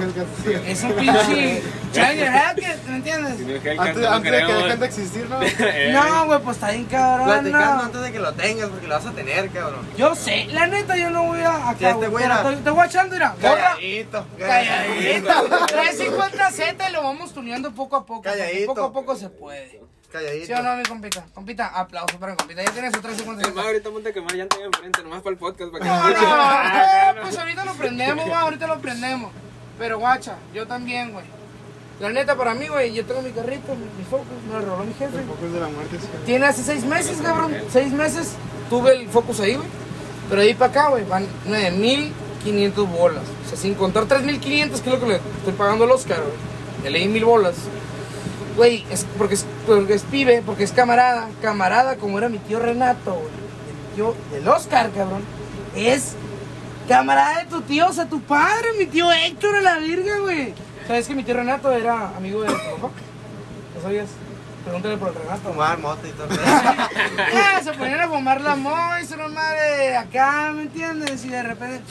Es 0.66 0.82
un 0.84 0.92
pinche 0.92 1.62
challenger 1.92 2.32
Hellcat, 2.34 2.84
¿me 2.86 2.96
entiendes? 2.96 3.32
Antes, 3.78 4.06
antes 4.06 4.32
de 4.32 4.46
que 4.46 4.52
dejen 4.54 4.80
de 4.80 4.86
existir, 4.86 5.26
¿no? 5.28 5.40
No, 5.92 6.26
güey, 6.26 6.40
pues 6.40 6.56
está 6.56 6.70
bien 6.70 6.84
cabrón. 6.84 7.26
Platicando 7.26 7.74
no. 7.76 7.82
antes 7.82 8.00
de 8.02 8.12
que 8.12 8.18
lo 8.20 8.32
tengas, 8.34 8.68
porque 8.68 8.86
lo 8.86 8.94
vas 8.94 9.06
a 9.06 9.12
tener, 9.12 9.50
cabrón. 9.50 9.86
Yo 9.98 10.14
sé, 10.14 10.46
la 10.52 10.66
neta 10.66 10.96
yo 10.96 11.10
no 11.10 11.24
voy 11.24 11.40
a 11.40 11.70
acá, 11.70 11.78
Ya 11.80 11.90
este 11.90 12.08
güey, 12.08 12.24
era- 12.24 12.36
Estoy, 12.36 12.54
estoy 12.54 12.72
guachando, 12.72 13.14
mira. 13.14 13.34
Calladito, 13.40 14.26
Calladito. 14.38 15.28
350Z 15.66 16.76
y 16.88 16.92
lo 16.92 17.02
vamos 17.02 17.32
tuneando 17.32 17.72
poco 17.72 17.96
a 17.96 18.06
poco. 18.06 18.22
Calladito. 18.22 18.66
Poco 18.74 18.84
a 18.86 18.92
poco 18.92 19.16
se 19.16 19.28
puede. 19.30 19.80
Calladito. 20.12 20.46
¿Sí 20.46 20.52
o 20.52 20.62
no, 20.62 20.76
mi 20.76 20.82
compita? 20.84 21.24
Compita, 21.34 21.66
aplauso 21.68 22.18
para 22.18 22.32
mi 22.32 22.38
compita. 22.38 22.62
Ya 22.62 22.70
tienes 22.70 22.92
su 22.92 22.98
Es 23.00 23.26
más, 23.26 23.36
350Z. 23.38 23.58
ahorita 23.60 23.90
ponte 23.90 24.08
a 24.08 24.12
quemar 24.12 24.34
llanta 24.34 24.56
ahí 24.56 24.62
enfrente, 24.64 25.02
nomás 25.02 25.22
para 25.22 25.32
el 25.32 25.38
podcast, 25.38 25.72
para 25.72 25.84
que 25.84 25.90
No, 25.90 26.04
se 26.04 26.10
escuche. 26.12 26.26
no, 26.26 27.14
no, 27.14 27.22
pues 27.22 27.38
ahorita 27.38 27.64
lo 27.64 27.72
prendemos, 27.74 28.30
va, 28.30 28.40
ahorita 28.40 28.66
lo 28.66 28.78
prendemos. 28.80 29.32
Pero 29.78 29.98
guacha, 29.98 30.36
yo 30.54 30.66
también, 30.66 31.12
güey. 31.12 31.24
La 32.00 32.10
neta, 32.10 32.36
para 32.36 32.54
mí, 32.54 32.68
güey, 32.68 32.92
yo 32.94 33.04
tengo 33.04 33.22
mi 33.22 33.30
carrito, 33.30 33.74
mi, 33.74 33.84
mi 33.98 34.04
Focus, 34.04 34.26
me 34.48 34.54
lo 34.54 34.60
robó 34.66 34.84
mi 34.84 34.92
jefe. 34.94 35.18
El 35.18 35.24
Focus 35.24 35.52
de 35.52 35.60
la 35.60 35.68
muerte, 35.68 35.98
sí. 35.98 36.06
Tiene 36.24 36.46
hace 36.46 36.62
seis 36.62 36.84
meses, 36.84 37.18
cabrón. 37.22 37.54
Seis 37.72 37.92
meses 37.92 38.32
tuve 38.70 38.92
el 38.92 39.08
Focus 39.08 39.40
ahí, 39.40 39.54
güey. 39.56 39.68
Pero 40.28 40.40
de 40.42 40.48
ahí 40.48 40.54
para 40.54 40.70
acá, 40.70 40.88
güey, 40.88 41.04
van 41.04 41.26
9.500 41.46 42.86
bolas. 42.90 43.22
O 43.44 43.48
sea, 43.48 43.58
sin 43.58 43.74
contar 43.74 44.04
3.500, 44.04 44.40
que 44.70 44.74
es 44.74 44.86
lo 44.86 45.00
que 45.00 45.06
le 45.06 45.16
estoy 45.16 45.52
pagando 45.56 45.84
al 45.84 45.90
Oscar, 45.90 46.18
güey. 46.20 46.34
Le 46.84 46.90
leí 46.90 47.08
mil 47.08 47.24
bolas. 47.24 47.54
Güey, 48.56 48.84
es 48.90 49.06
porque, 49.18 49.34
es 49.34 50.02
pibe, 50.04 50.42
porque 50.44 50.64
es 50.64 50.72
camarada. 50.72 51.28
Camarada 51.42 51.96
como 51.96 52.18
era 52.18 52.28
mi 52.28 52.38
tío 52.38 52.58
Renato. 52.58 53.14
El 53.14 53.94
tío 53.94 54.14
del 54.32 54.48
Oscar, 54.48 54.90
cabrón. 54.92 55.22
Es 55.74 56.14
camarada 56.88 57.44
de 57.44 57.50
tu 57.50 57.60
tío, 57.62 57.88
o 57.88 57.92
sea, 57.92 58.06
tu 58.06 58.20
padre, 58.20 58.68
mi 58.78 58.86
tío 58.86 59.12
Héctor 59.12 59.56
a 59.56 59.60
la 59.60 59.78
virga, 59.78 60.18
güey. 60.20 60.54
¿Sabes 60.86 61.06
que 61.06 61.14
mi 61.14 61.22
tío 61.22 61.34
Renato 61.34 61.70
era 61.70 62.16
amigo 62.16 62.42
de 62.42 62.48
tu? 62.48 62.54
¿Lo 62.54 63.82
sabías? 63.82 64.08
Pregúntale 64.66 64.96
por 64.96 65.08
el 65.10 65.14
Renato. 65.14 65.52
Fumar 65.52 65.78
mota 65.78 66.08
y 66.08 66.10
todo. 66.10 66.28
Se 67.62 67.72
ponían 67.74 68.00
a 68.00 68.08
fumar 68.08 68.40
la 68.40 68.56
moy, 68.56 69.06
su 69.06 69.16
madre 69.16 69.96
acá, 69.96 70.50
¿me 70.52 70.62
entiendes? 70.62 71.24
Y 71.24 71.28
de 71.28 71.40
repente, 71.44 71.82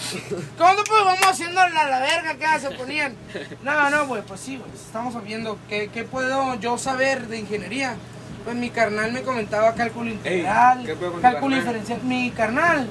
¿cómo 0.58 0.74
pues 0.86 1.06
vamos 1.06 1.26
haciendo 1.26 1.62
la, 1.70 1.88
la 1.88 2.00
verga 2.02 2.32
acá? 2.32 2.60
Se 2.60 2.72
ponían. 2.72 3.16
No, 3.64 3.90
no, 3.90 4.08
güey, 4.08 4.24
pues 4.24 4.42
sí, 4.42 4.58
güey, 4.58 4.70
estamos 4.74 5.24
viendo 5.24 5.58
qué, 5.70 5.88
qué 5.88 6.04
puedo 6.04 6.56
yo 6.56 6.78
saber 6.78 7.30
de 7.30 7.40
ingeniería. 7.40 7.96
Pues 8.44 8.58
mi 8.58 8.70
carnal 8.70 9.14
me 9.14 9.22
comentaba 9.22 9.74
cálculo 9.74 10.10
integral, 10.10 10.86
¿qué 10.86 10.96
pedo 10.96 11.14
con 11.14 11.22
tu 11.22 11.22
cálculo 11.22 11.56
diferencial. 11.56 12.04
Mi 12.04 12.30
carnal, 12.32 12.90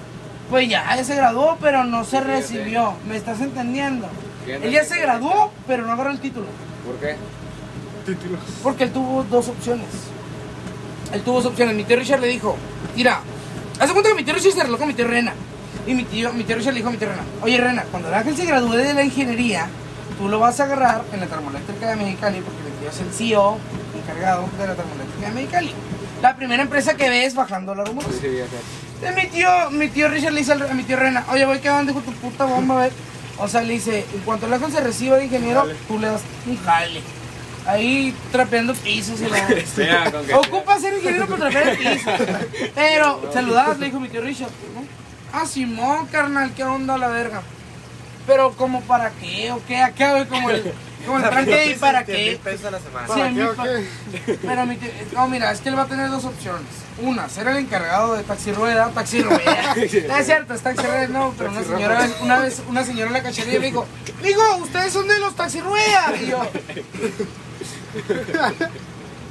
pues 0.48 0.66
ya, 0.66 0.96
ya 0.96 1.04
se 1.04 1.14
graduó, 1.14 1.58
pero 1.60 1.84
no 1.84 2.04
se 2.04 2.22
recibió. 2.22 2.94
¿Me 3.06 3.18
estás 3.18 3.38
entendiendo? 3.42 4.08
Él 4.46 4.70
ya 4.70 4.82
se 4.84 4.98
graduó, 4.98 5.52
pero 5.66 5.84
no 5.86 5.92
agarró 5.92 6.10
el 6.10 6.20
título. 6.20 6.46
¿Por 6.86 6.96
qué? 6.96 7.16
Títulos. 8.04 8.40
Porque 8.62 8.84
él 8.84 8.92
tuvo 8.92 9.24
dos 9.24 9.48
opciones. 9.48 9.86
Él 11.12 11.22
tuvo 11.22 11.36
dos 11.36 11.46
opciones. 11.46 11.74
Mi 11.74 11.84
tío 11.84 11.96
Richard 11.96 12.20
le 12.20 12.28
dijo, 12.28 12.56
mira, 12.96 13.20
hace 13.78 13.92
cuenta 13.92 14.10
que 14.10 14.16
mi 14.16 14.24
tío 14.24 14.34
Richard 14.34 14.52
se 14.52 14.60
arregló 14.60 14.78
con 14.78 14.88
mi 14.88 14.94
tío 14.94 15.06
Rena. 15.06 15.32
Y 15.86 15.94
mi 15.94 16.04
tío, 16.04 16.32
mi 16.32 16.44
tío 16.44 16.56
Richard 16.56 16.72
le 16.72 16.78
dijo 16.78 16.88
a 16.88 16.92
mi 16.92 16.98
tío 16.98 17.08
Rena, 17.08 17.22
oye 17.42 17.58
Rena, 17.58 17.84
cuando 17.90 18.08
el 18.08 18.14
Ángel 18.14 18.36
se 18.36 18.46
gradúe 18.46 18.72
de 18.72 18.94
la 18.94 19.04
ingeniería, 19.04 19.68
tú 20.18 20.28
lo 20.28 20.38
vas 20.38 20.58
a 20.60 20.64
agarrar 20.64 21.04
en 21.12 21.20
la 21.20 21.26
termoeléctrica 21.26 21.90
de 21.90 21.96
Mexicali, 21.96 22.40
porque 22.40 22.58
mi 22.62 22.70
tío 22.80 22.90
es 22.90 23.00
el 23.00 23.12
CEO 23.12 23.58
encargado 23.94 24.48
de 24.58 24.66
la 24.66 24.74
termoeléctrica 24.74 25.28
de 25.28 25.34
Mexicali. 25.34 25.72
La 26.22 26.36
primera 26.36 26.62
empresa 26.62 26.94
que 26.94 27.10
ves 27.10 27.34
bajando 27.34 27.74
la 27.74 27.84
rumor. 27.84 28.04
Sí, 28.04 28.18
sí, 28.20 29.10
mi 29.14 29.26
tío, 29.26 29.48
mi 29.70 29.88
tío 29.88 30.08
Richard 30.08 30.32
le 30.32 30.40
dice 30.40 30.52
a 30.52 30.74
mi 30.74 30.84
tío 30.84 30.96
Rena, 30.96 31.24
oye, 31.30 31.44
voy, 31.44 31.58
¿qué 31.58 31.68
onda 31.70 31.92
con 31.92 32.02
tu 32.02 32.12
puta 32.12 32.44
bomba? 32.44 32.78
A 32.78 32.82
ver. 32.84 32.92
O 33.38 33.48
sea, 33.48 33.62
le 33.62 33.74
dice, 33.74 34.06
en 34.14 34.20
cuanto 34.20 34.46
el 34.46 34.54
Ángel 34.54 34.72
se 34.72 34.80
reciba 34.80 35.16
de 35.16 35.24
ingeniero, 35.24 35.66
tú 35.88 35.98
le 35.98 36.06
das 36.06 36.22
un 36.46 36.56
jale. 36.64 37.02
Ahí 37.66 38.14
trapeando 38.30 38.74
pisos 38.74 39.20
y 39.20 39.26
la... 39.26 39.46
Con 40.10 40.26
que- 40.26 40.34
Ocupa 40.34 40.78
ser 40.78 40.94
ingeniero 40.94 41.26
para 41.26 41.48
trapear 41.50 41.68
el 41.68 41.78
piso. 41.78 42.10
Pero, 42.74 43.30
se 43.32 43.42
lo 43.42 43.54
das, 43.54 43.78
le 43.78 43.86
dijo 43.86 44.00
mi 44.00 44.08
tío 44.08 44.20
Richard. 44.20 44.50
¿no? 44.74 44.84
Ah, 45.32 45.46
Simón, 45.46 46.06
carnal, 46.06 46.52
¿qué 46.54 46.62
onda 46.64 46.98
la 46.98 47.08
verga? 47.08 47.42
Pero, 48.26 48.52
¿como 48.52 48.80
para 48.82 49.10
qué? 49.10 49.50
¿O 49.52 49.60
qué? 49.66 49.78
Acá, 49.78 50.12
güey, 50.12 50.26
como 50.26 50.50
el, 50.50 50.72
como 51.06 51.18
el 51.18 51.24
tranque 51.24 51.70
y 51.70 51.74
para 51.76 52.04
qué. 52.04 52.40
pesos 52.42 52.66
a 52.66 52.70
la 52.70 52.80
semana. 52.80 53.06
Sí, 53.06 53.12
¿Para 53.14 53.30
mi 53.30 53.36
qué 53.36 53.44
o 53.44 53.54
pa- 53.54 53.64
qué? 53.64 54.38
Pero 54.42 54.66
mi 54.66 54.76
tío- 54.76 54.90
no, 55.12 55.28
mira, 55.28 55.50
es 55.52 55.60
que 55.60 55.68
él 55.68 55.78
va 55.78 55.82
a 55.82 55.86
tener 55.86 56.08
dos 56.10 56.24
opciones. 56.24 56.66
Una, 56.98 57.28
ser 57.28 57.48
el 57.48 57.56
encargado 57.58 58.14
de 58.14 58.22
taxi 58.22 58.52
rueda, 58.52 58.88
taxi 58.94 59.20
rueda. 59.22 59.74
No 59.74 59.82
es 60.16 60.26
cierto, 60.26 60.54
es 60.54 60.60
taxi 60.62 60.86
rueda, 60.86 61.08
no, 61.08 61.34
pero 61.36 61.50
una 61.50 61.62
señora, 61.64 62.08
una 62.20 62.38
vez, 62.38 62.62
una 62.68 62.84
señora 62.84 63.06
en 63.08 63.12
la 63.14 63.22
cachería 63.22 63.58
me 63.58 63.66
dijo, 63.66 63.86
digo, 64.22 64.42
ustedes 64.58 64.92
son 64.92 65.08
de 65.08 65.18
los 65.18 65.34
taxi 65.34 65.60
rueda. 65.60 66.12
Y 66.22 66.26
yo, 66.26 66.40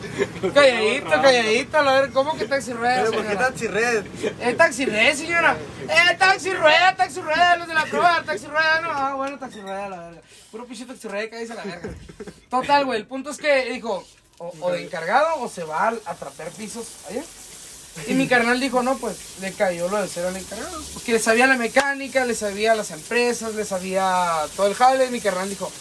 calladito, 0.53 1.09
calladito, 1.09 1.77
a 1.77 2.01
ver, 2.01 2.11
¿cómo 2.11 2.37
que 2.37 2.45
taxi? 2.45 2.73
Pero 2.79 3.11
¿por 3.11 3.25
qué 3.25 3.35
taxi 3.35 3.67
red? 3.67 4.05
Es 4.41 4.57
taxi 4.57 4.85
rueda, 4.85 5.15
señora. 5.15 5.57
Eh, 5.83 6.15
taxi 6.17 6.53
rueda, 6.53 6.95
taxi 6.95 7.21
rueda, 7.21 7.55
los 7.57 7.67
de 7.67 7.73
la 7.73 7.85
prueba, 7.85 8.23
taxi 8.25 8.47
rueda, 8.47 8.81
no. 8.81 8.89
Ah, 8.91 9.13
bueno, 9.15 9.39
taxi 9.39 9.61
rueda, 9.61 9.89
la 9.89 9.97
verga. 9.97 10.21
Puro 10.51 10.65
pinche 10.65 10.85
taxi 10.85 11.07
rueda, 11.07 11.29
cállese 11.29 11.53
a 11.53 11.55
la 11.55 11.63
verga. 11.63 11.89
Total, 12.49 12.85
güey, 12.85 12.99
el 12.99 13.07
punto 13.07 13.31
es 13.31 13.37
que 13.37 13.65
dijo, 13.71 14.05
o, 14.37 14.53
o 14.59 14.71
de 14.71 14.83
encargado 14.83 15.39
o 15.39 15.49
se 15.49 15.63
va 15.63 15.87
a, 15.89 15.93
a 16.05 16.15
trapear 16.15 16.49
pisos 16.51 16.87
allá. 17.09 17.23
Y 18.07 18.15
mi 18.15 18.27
carnal 18.27 18.59
dijo, 18.59 18.81
no, 18.81 18.97
pues 18.97 19.15
le 19.39 19.51
cayó 19.53 19.87
lo 19.87 20.01
de 20.01 20.07
ser 20.07 20.25
el 20.25 20.35
encargado. 20.35 20.81
Porque 20.93 21.13
le 21.13 21.19
sabía 21.19 21.45
la 21.45 21.57
mecánica, 21.57 22.25
le 22.25 22.33
sabía 22.33 22.73
las 22.73 22.89
empresas, 22.89 23.53
le 23.53 23.65
sabía 23.65 24.33
todo 24.55 24.67
el 24.67 24.73
jale. 24.73 25.05
Y 25.05 25.09
mi 25.11 25.21
carnal 25.21 25.47
dijo, 25.47 25.71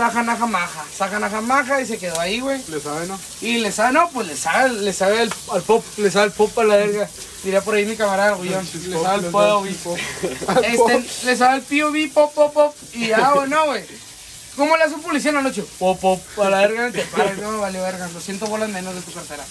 sajanaja 0.00 0.46
maja, 0.46 0.84
sajanaja 0.96 1.40
maja. 1.42 1.80
Y 1.80 1.86
se 1.86 1.98
quedó 1.98 2.18
ahí, 2.18 2.40
güey. 2.40 2.60
Le 2.68 2.80
sabe, 2.80 3.06
¿no? 3.06 3.18
Y 3.40 3.58
le 3.58 3.70
sabe, 3.70 3.92
no, 3.92 4.08
pues 4.10 4.26
le 4.26 4.36
sabe, 4.36 4.72
le 4.72 4.92
sabe 4.92 5.20
al, 5.20 5.32
al 5.52 5.62
pop, 5.62 5.84
le 5.98 6.10
sabe 6.10 6.24
al 6.24 6.32
pop 6.32 6.58
a 6.58 6.64
la 6.64 6.76
verga. 6.76 7.08
Diría 7.44 7.60
por 7.60 7.74
ahí 7.74 7.84
mi 7.84 7.96
camarada, 7.96 8.32
güey. 8.32 8.48
Le 8.50 9.02
sabe 9.02 9.26
al 9.26 9.30
POV. 9.30 9.66
Este, 10.62 11.26
le 11.26 11.36
sabe 11.36 11.54
al 11.54 11.62
POV, 11.62 12.12
pop, 12.14 12.34
pop, 12.34 12.52
pop. 12.52 12.74
Y 12.94 13.08
ya, 13.08 13.32
güey, 13.32 13.48
no, 13.48 13.66
güey. 13.66 13.84
¿Cómo 14.56 14.76
le 14.76 14.84
hace 14.84 14.94
un 14.94 15.02
policía 15.02 15.30
en 15.30 15.36
la 15.36 15.42
noche? 15.42 15.64
Pop, 15.78 16.00
pop, 16.00 16.20
a 16.38 16.50
la 16.50 16.58
verga 16.58 16.90
te 16.90 17.02
paras. 17.02 17.36
No, 17.38 17.60
vale, 17.60 17.78
verga. 17.78 18.08
Lo 18.12 18.20
siento, 18.20 18.46
bolas 18.46 18.70
menos 18.70 18.94
de 18.94 19.02
tu 19.02 19.12
cartera. 19.12 19.44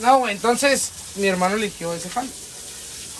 No, 0.00 0.18
güey, 0.18 0.34
entonces 0.34 0.90
mi 1.16 1.26
hermano 1.26 1.56
eligió 1.56 1.92
ese 1.92 2.08
fan. 2.08 2.28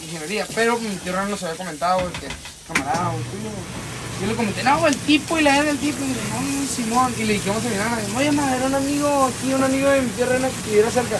Ingeniería. 0.03 0.47
Pero 0.55 0.79
mi 0.79 0.89
tío 0.97 1.13
Rano 1.13 1.29
nos 1.29 1.43
había 1.43 1.57
comentado, 1.57 2.01
güey, 2.01 2.13
que 2.15 2.29
camarada, 2.67 3.11
güey. 3.11 3.92
Yo 4.23 4.29
le 4.29 4.37
comenté, 4.37 4.63
no, 4.63 4.87
el 4.87 4.97
tipo 4.99 5.37
y 5.37 5.43
la 5.43 5.57
era 5.57 5.65
del 5.65 5.79
tipo. 5.79 5.99
Y 6.05 6.09
le 6.09 6.15
dije, 6.15 6.29
no, 6.31 6.67
Simón. 6.69 7.15
Y 7.19 7.25
le 7.25 7.33
dijimos 7.35 7.59
a 7.59 7.69
mi 7.69 7.75
hermana, 7.75 7.99
oye, 8.17 8.31
madre, 8.31 8.57
era 8.57 8.67
un 8.67 8.75
amigo 8.77 9.25
aquí, 9.25 9.53
un 9.53 9.65
amigo 9.65 9.91
de 9.91 10.03
mi 10.03 10.23
Rena 10.23 10.49
que 10.49 10.71
viviera 10.71 10.91
cerca. 10.93 11.17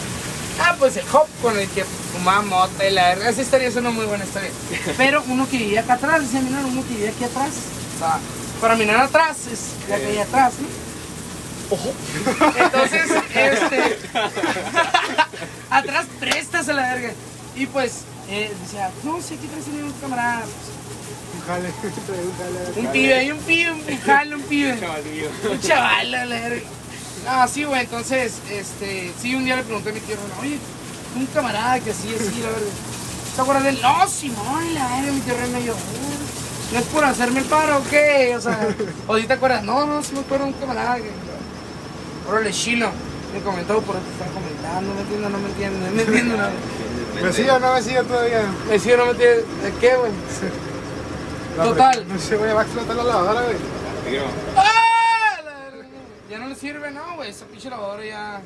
Ah, 0.61 0.75
pues 0.79 0.95
el 0.95 1.03
hop 1.11 1.27
con 1.41 1.59
el 1.59 1.67
que 1.67 1.83
fumaba 1.83 2.41
mota 2.43 2.87
y 2.87 2.93
la 2.93 3.09
verga. 3.09 3.29
Esa 3.29 3.41
historia 3.41 3.67
es 3.67 3.75
una 3.75 3.89
muy 3.89 4.05
buena 4.05 4.23
historia. 4.23 4.51
Pero 4.97 5.21
uno 5.27 5.49
que 5.49 5.57
vivía 5.57 5.81
acá 5.81 5.93
atrás, 5.95 6.21
decía 6.21 6.39
mi 6.39 6.49
uno 6.49 6.83
que 6.87 6.93
vivía 6.93 7.09
aquí 7.09 7.25
atrás. 7.25 7.49
O 7.95 7.99
sea, 7.99 8.19
para 8.61 8.75
mirar 8.77 9.01
atrás 9.01 9.47
es 9.51 9.89
la 9.89 9.97
que 9.97 10.05
hay 10.05 10.17
atrás, 10.19 10.53
¿no? 10.61 11.75
Ojo. 11.75 11.93
Entonces, 12.57 13.11
este. 13.35 13.99
atrás 15.69 16.05
prestas 16.21 16.69
a 16.69 16.73
la 16.73 16.93
verga. 16.93 17.13
Y 17.55 17.65
pues, 17.65 18.03
eh, 18.29 18.51
decía, 18.63 18.91
no 19.03 19.21
sé 19.21 19.35
qué 19.35 19.47
traes 19.47 19.67
un 19.67 19.91
camarada. 19.99 20.43
Un 20.45 20.82
jale. 21.47 21.67
Un 21.83 22.37
jale. 22.37 22.79
Un 22.87 22.87
pibe, 22.91 23.13
hay 23.13 23.31
un 23.31 23.39
pibe, 23.39 23.71
un 23.71 23.97
jale, 24.01 24.35
un 24.35 24.41
pibe. 24.43 24.79
Chavalillo. 24.79 25.29
Un 25.51 25.59
chaval, 25.61 26.11
la 26.11 26.25
verga. 26.25 26.61
No, 27.25 27.47
sí, 27.47 27.63
güey, 27.63 27.81
entonces, 27.81 28.33
este, 28.51 29.11
sí, 29.21 29.33
un 29.35 29.45
día 29.45 29.55
le 29.55 29.63
pregunté 29.63 29.91
a 29.91 29.93
mi 29.93 29.99
tío, 30.01 30.15
oye, 30.41 30.57
un 31.15 31.25
camarada 31.27 31.79
que 31.79 31.91
así, 31.91 32.09
así, 32.13 32.41
la 32.41 32.49
verga. 32.49 32.65
¿Te 33.35 33.41
acuerdas 33.41 33.63
de 33.63 33.69
él? 33.69 33.79
No, 33.81 34.07
Simón, 34.07 34.73
la 34.73 34.87
verga, 34.89 35.11
mi 35.13 35.19
tío 35.21 35.33
Rena, 35.35 35.59
y 35.59 35.65
yo, 35.65 35.73
"Uh, 35.73 36.73
¿no 36.73 36.79
es 36.79 36.85
por 36.87 37.05
hacerme 37.05 37.39
el 37.39 37.45
paro 37.45 37.77
o 37.77 37.83
qué? 37.89 38.33
O 38.37 38.41
sea, 38.41 38.67
o 39.07 39.17
si 39.17 39.23
te 39.25 39.33
acuerdas, 39.33 39.63
no, 39.63 39.85
no, 39.85 40.03
sí 40.03 40.13
me 40.13 40.19
acuerdo 40.19 40.45
de 40.45 40.51
un 40.51 40.59
camarada 40.59 40.97
que, 40.97 41.11
órale, 42.29 42.51
chilo. 42.51 42.89
Me 43.33 43.39
comentó 43.39 43.81
por 43.81 43.95
eso 43.95 44.05
están 44.11 44.29
comentando, 44.31 44.89
no 44.89 44.93
me 44.95 45.01
entiendo, 45.01 45.29
no 45.29 45.39
me 45.39 45.49
entiendo, 45.49 45.79
no 45.87 45.91
me 45.91 46.01
entiendo 46.03 46.37
nada. 46.37 46.51
¿Me 47.23 47.31
sigue 47.33 47.51
o 47.51 47.59
no 47.59 47.73
me 47.73 47.81
sigue 47.81 48.03
todavía? 48.03 48.45
Me 48.69 48.77
sigo, 48.79 48.97
no 48.97 49.05
me 49.05 49.11
entiendo, 49.11 49.41
¿de 49.63 49.71
qué, 49.79 49.95
güey? 49.95 50.11
Total. 51.55 52.07
No 52.07 52.19
sé, 52.19 52.37
güey, 52.37 52.53
va 52.53 52.61
a 52.61 52.63
explotar 52.63 52.95
la 52.95 53.03
lavadora, 53.03 53.41
güey. 53.43 53.57
¡Ah! 54.55 55.37
Ya 56.29 56.39
no 56.39 56.47
le 56.47 56.55
sirve, 56.55 56.91
no, 56.91 57.15
güey. 57.15 57.29
Esa 57.29 57.45
pinche 57.45 57.69
lavadora 57.69 58.05
ya. 58.05 58.41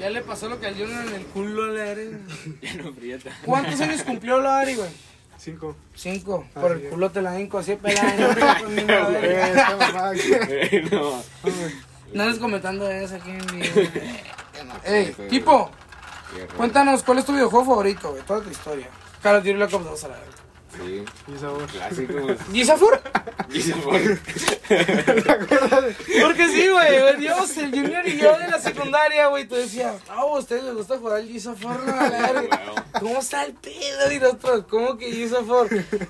Ya 0.00 0.10
le 0.10 0.20
pasó 0.22 0.48
lo 0.48 0.60
que 0.60 0.66
al 0.66 0.74
Junior 0.74 1.06
en 1.06 1.14
el 1.14 1.24
culo 1.26 1.64
a 1.64 1.66
la 1.68 1.82
verga. 1.84 2.18
Ya 2.62 2.74
no 2.74 2.92
prieta. 2.92 3.30
¿Cuántos 3.44 3.80
años 3.80 4.02
cumplió 4.02 4.40
la 4.40 4.58
Ari, 4.58 4.74
güey? 4.76 4.90
Cinco. 5.38 5.76
Cinco. 5.94 6.46
Por 6.54 6.72
el 6.72 6.88
culo 6.88 7.10
te 7.10 7.22
la 7.22 7.38
hinco 7.38 7.58
así 7.58 7.76
pelada. 7.76 8.58
No, 12.12 12.14
no, 12.14 12.22
andes 12.22 12.38
comentando 12.38 12.88
eso 12.88 13.16
aquí 13.16 13.30
en 13.30 13.46
vivo. 13.46 13.64
Ey, 14.84 15.12
tipo, 15.28 15.70
cuéntanos, 16.56 17.02
¿cuál 17.02 17.18
es 17.18 17.24
tu 17.24 17.32
videojuego 17.32 17.66
favorito, 17.66 18.10
güey? 18.10 18.22
Toda 18.22 18.42
tu 18.42 18.50
historia. 18.50 18.88
Of 19.24 19.36
Duty 19.38 19.52
Black 19.54 19.74
Ops 19.74 19.84
2 19.84 20.04
a 20.04 20.08
la 20.08 20.14
verga. 20.14 20.32
Sí, 20.76 21.04
Y 21.28 21.72
clásicos. 21.72 22.38
¿Gisafur? 22.52 23.00
Y 23.50 23.72
por. 23.72 24.00
Porque 26.22 26.48
sí, 26.48 26.68
güey, 26.68 27.16
Dios, 27.18 27.56
el 27.56 27.70
Junior 27.70 28.06
y 28.06 28.18
yo 28.18 28.38
de 28.38 28.48
la 28.48 28.60
secundaria, 28.60 29.28
güey, 29.28 29.46
te 29.46 29.56
decía, 29.56 29.94
ah, 30.08 30.20
a 30.20 30.24
ustedes 30.24 30.64
les 30.64 30.74
gusta 30.74 30.98
jugar 30.98 31.18
al 31.20 31.28
Gisafur, 31.28 31.82
no, 31.84 32.00
a 32.00 32.08
la 32.08 32.32
verga. 32.32 32.62
¿Cómo 33.00 33.18
está 33.18 33.44
el 33.44 33.54
pedo? 33.54 34.12
Y 34.12 34.18
nosotros, 34.18 34.64
¿cómo 34.68 34.98
que 34.98 35.12
Gisafur? 35.12 35.68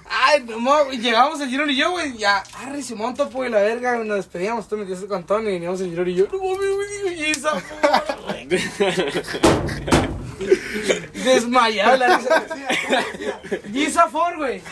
Ay, 0.09 0.45
no, 0.45 0.85
güey, 0.85 0.99
llegamos 0.99 1.41
el 1.41 1.49
Junior 1.49 1.71
y 1.71 1.77
yo, 1.77 1.91
güey, 1.91 2.17
ya, 2.17 2.43
arre, 2.59 2.83
se 2.83 2.95
monta, 2.95 3.29
pues, 3.29 3.51
la 3.51 3.59
verga, 3.59 3.97
nos 3.99 4.17
despedíamos, 4.17 4.69
tú 4.69 4.77
metías 4.77 5.01
con 5.05 5.25
Tony 5.25 5.49
y 5.51 5.53
veníamos 5.53 5.81
el 5.81 5.89
Junior 5.89 6.09
y 6.09 6.15
yo, 6.15 6.27
no 6.33 6.39
mames, 6.39 6.75
güey, 6.75 6.89
digo, 6.89 7.25
Gisafur, 7.25 7.63
güey. 8.27 8.49
Desmayado 11.25 11.97
la 11.97 12.17
risa. 12.19 12.45
Gisafur, 13.73 14.37
güey. 14.37 14.63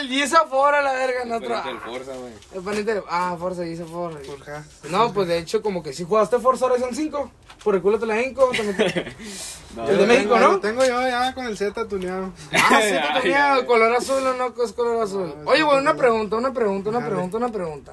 El 0.00 0.08
Gisafur 0.08 0.74
a 0.74 0.82
la 0.82 0.92
verga, 0.92 1.24
nosotros. 1.24 1.62
el 1.66 1.78
Forza, 1.80 2.12
güey. 2.16 2.32
El 2.54 2.62
panita 2.62 3.02
Ah, 3.08 3.36
Forza 3.38 3.64
Gisafur. 3.64 4.12
güey. 4.12 4.24
Forja. 4.24 4.64
No, 4.90 5.12
pues 5.12 5.28
de 5.28 5.38
hecho, 5.38 5.62
como 5.62 5.82
que 5.82 5.92
sí 5.92 6.04
jugaste 6.04 6.38
Forza 6.38 6.66
Horizon 6.66 6.94
5. 6.94 7.30
Por 7.62 7.76
el 7.76 7.82
culo 7.82 7.98
te 7.98 8.06
la 8.06 8.14
también 8.16 8.76
te- 8.76 9.14
No, 9.76 9.88
El 9.88 9.98
de 9.98 10.06
México, 10.06 10.38
¿no? 10.38 10.52
Lo 10.52 10.60
tengo 10.60 10.84
yo 10.84 11.00
ya 11.08 11.32
con 11.32 11.46
el 11.46 11.56
Z 11.56 11.86
tuneado. 11.88 12.32
Ah, 12.52 12.80
sí, 12.82 12.88
Ay, 12.92 13.14
te 13.14 13.20
tenía 13.22 13.54
ay. 13.54 13.64
color 13.66 13.94
azul 13.94 14.26
o 14.26 14.34
no 14.34 14.52
es 14.64 14.72
color 14.72 15.02
azul. 15.02 15.34
Oye, 15.46 15.62
güey, 15.62 15.78
una 15.78 15.94
pregunta, 15.94 16.36
una 16.36 16.52
pregunta, 16.52 16.90
una 16.90 17.06
pregunta, 17.06 17.36
una 17.36 17.48
pregunta. 17.50 17.92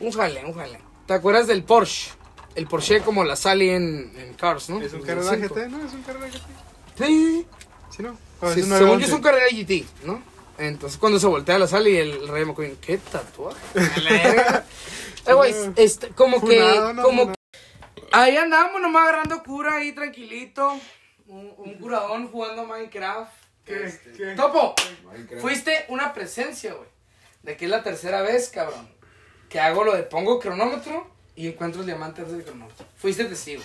Un 0.00 0.10
jale, 0.12 0.44
un 0.44 0.52
jale. 0.54 0.80
¿Te 1.06 1.14
acuerdas 1.14 1.46
del 1.46 1.62
Porsche? 1.64 2.10
El 2.54 2.66
Porsche 2.66 3.00
como 3.00 3.24
la 3.24 3.36
Sally 3.36 3.70
en, 3.70 4.12
en 4.16 4.34
Cars, 4.34 4.70
¿no? 4.70 4.80
¿Es 4.80 4.92
un 4.92 5.02
Carrera. 5.02 5.34
GT? 5.36 5.68
No, 5.68 5.84
es 5.84 5.92
un 5.92 6.02
Carrera 6.02 6.26
GT. 6.28 7.04
Sí. 7.04 7.46
¿Sí, 7.90 8.02
no? 8.02 8.16
O 8.40 8.52
Sí, 8.52 8.62
según 8.62 8.68
yo 8.78 8.78
911. 8.78 9.06
es 9.06 9.12
un 9.12 9.22
Carrera 9.22 9.46
GT, 9.50 9.84
¿no? 10.06 10.22
Entonces 10.58 10.98
cuando 10.98 11.18
se 11.18 11.26
voltea 11.26 11.58
la 11.58 11.66
Sally, 11.66 11.96
el 11.96 12.28
Rey 12.28 12.44
McQueen, 12.44 12.76
¿qué 12.80 12.98
tatuaje? 12.98 13.58
Eh, 15.26 15.32
güey, 15.32 15.54
este, 15.76 16.08
como 16.08 16.38
que, 16.46 16.60
Funado, 16.60 16.92
¿no? 16.92 17.02
como 17.02 17.18
Funado. 17.22 17.34
Ahí 18.12 18.36
andamos 18.36 18.78
nomás 18.80 19.04
agarrando 19.04 19.42
cura 19.42 19.76
ahí 19.76 19.92
tranquilito. 19.92 20.78
Un, 21.26 21.54
un 21.56 21.74
curadón 21.78 22.28
jugando 22.30 22.66
Minecraft. 22.66 23.32
¿Qué? 23.64 23.84
Este, 23.84 24.12
¿Qué? 24.12 24.34
Topo, 24.34 24.74
Minecraft. 25.06 25.40
fuiste 25.40 25.86
una 25.88 26.12
presencia, 26.12 26.74
güey. 26.74 26.88
De 27.42 27.56
que 27.56 27.64
es 27.64 27.70
la 27.70 27.82
tercera 27.82 28.20
vez, 28.20 28.50
cabrón. 28.50 28.86
Que 29.48 29.60
hago 29.60 29.82
lo 29.82 29.96
de 29.96 30.02
pongo 30.02 30.38
cronómetro 30.38 31.10
y 31.36 31.48
encuentro 31.48 31.80
el 31.80 31.86
diamante 31.86 32.20
antes 32.20 32.36
del 32.36 32.44
cronómetro. 32.44 32.86
Fuiste 32.96 33.24
testigo. 33.24 33.62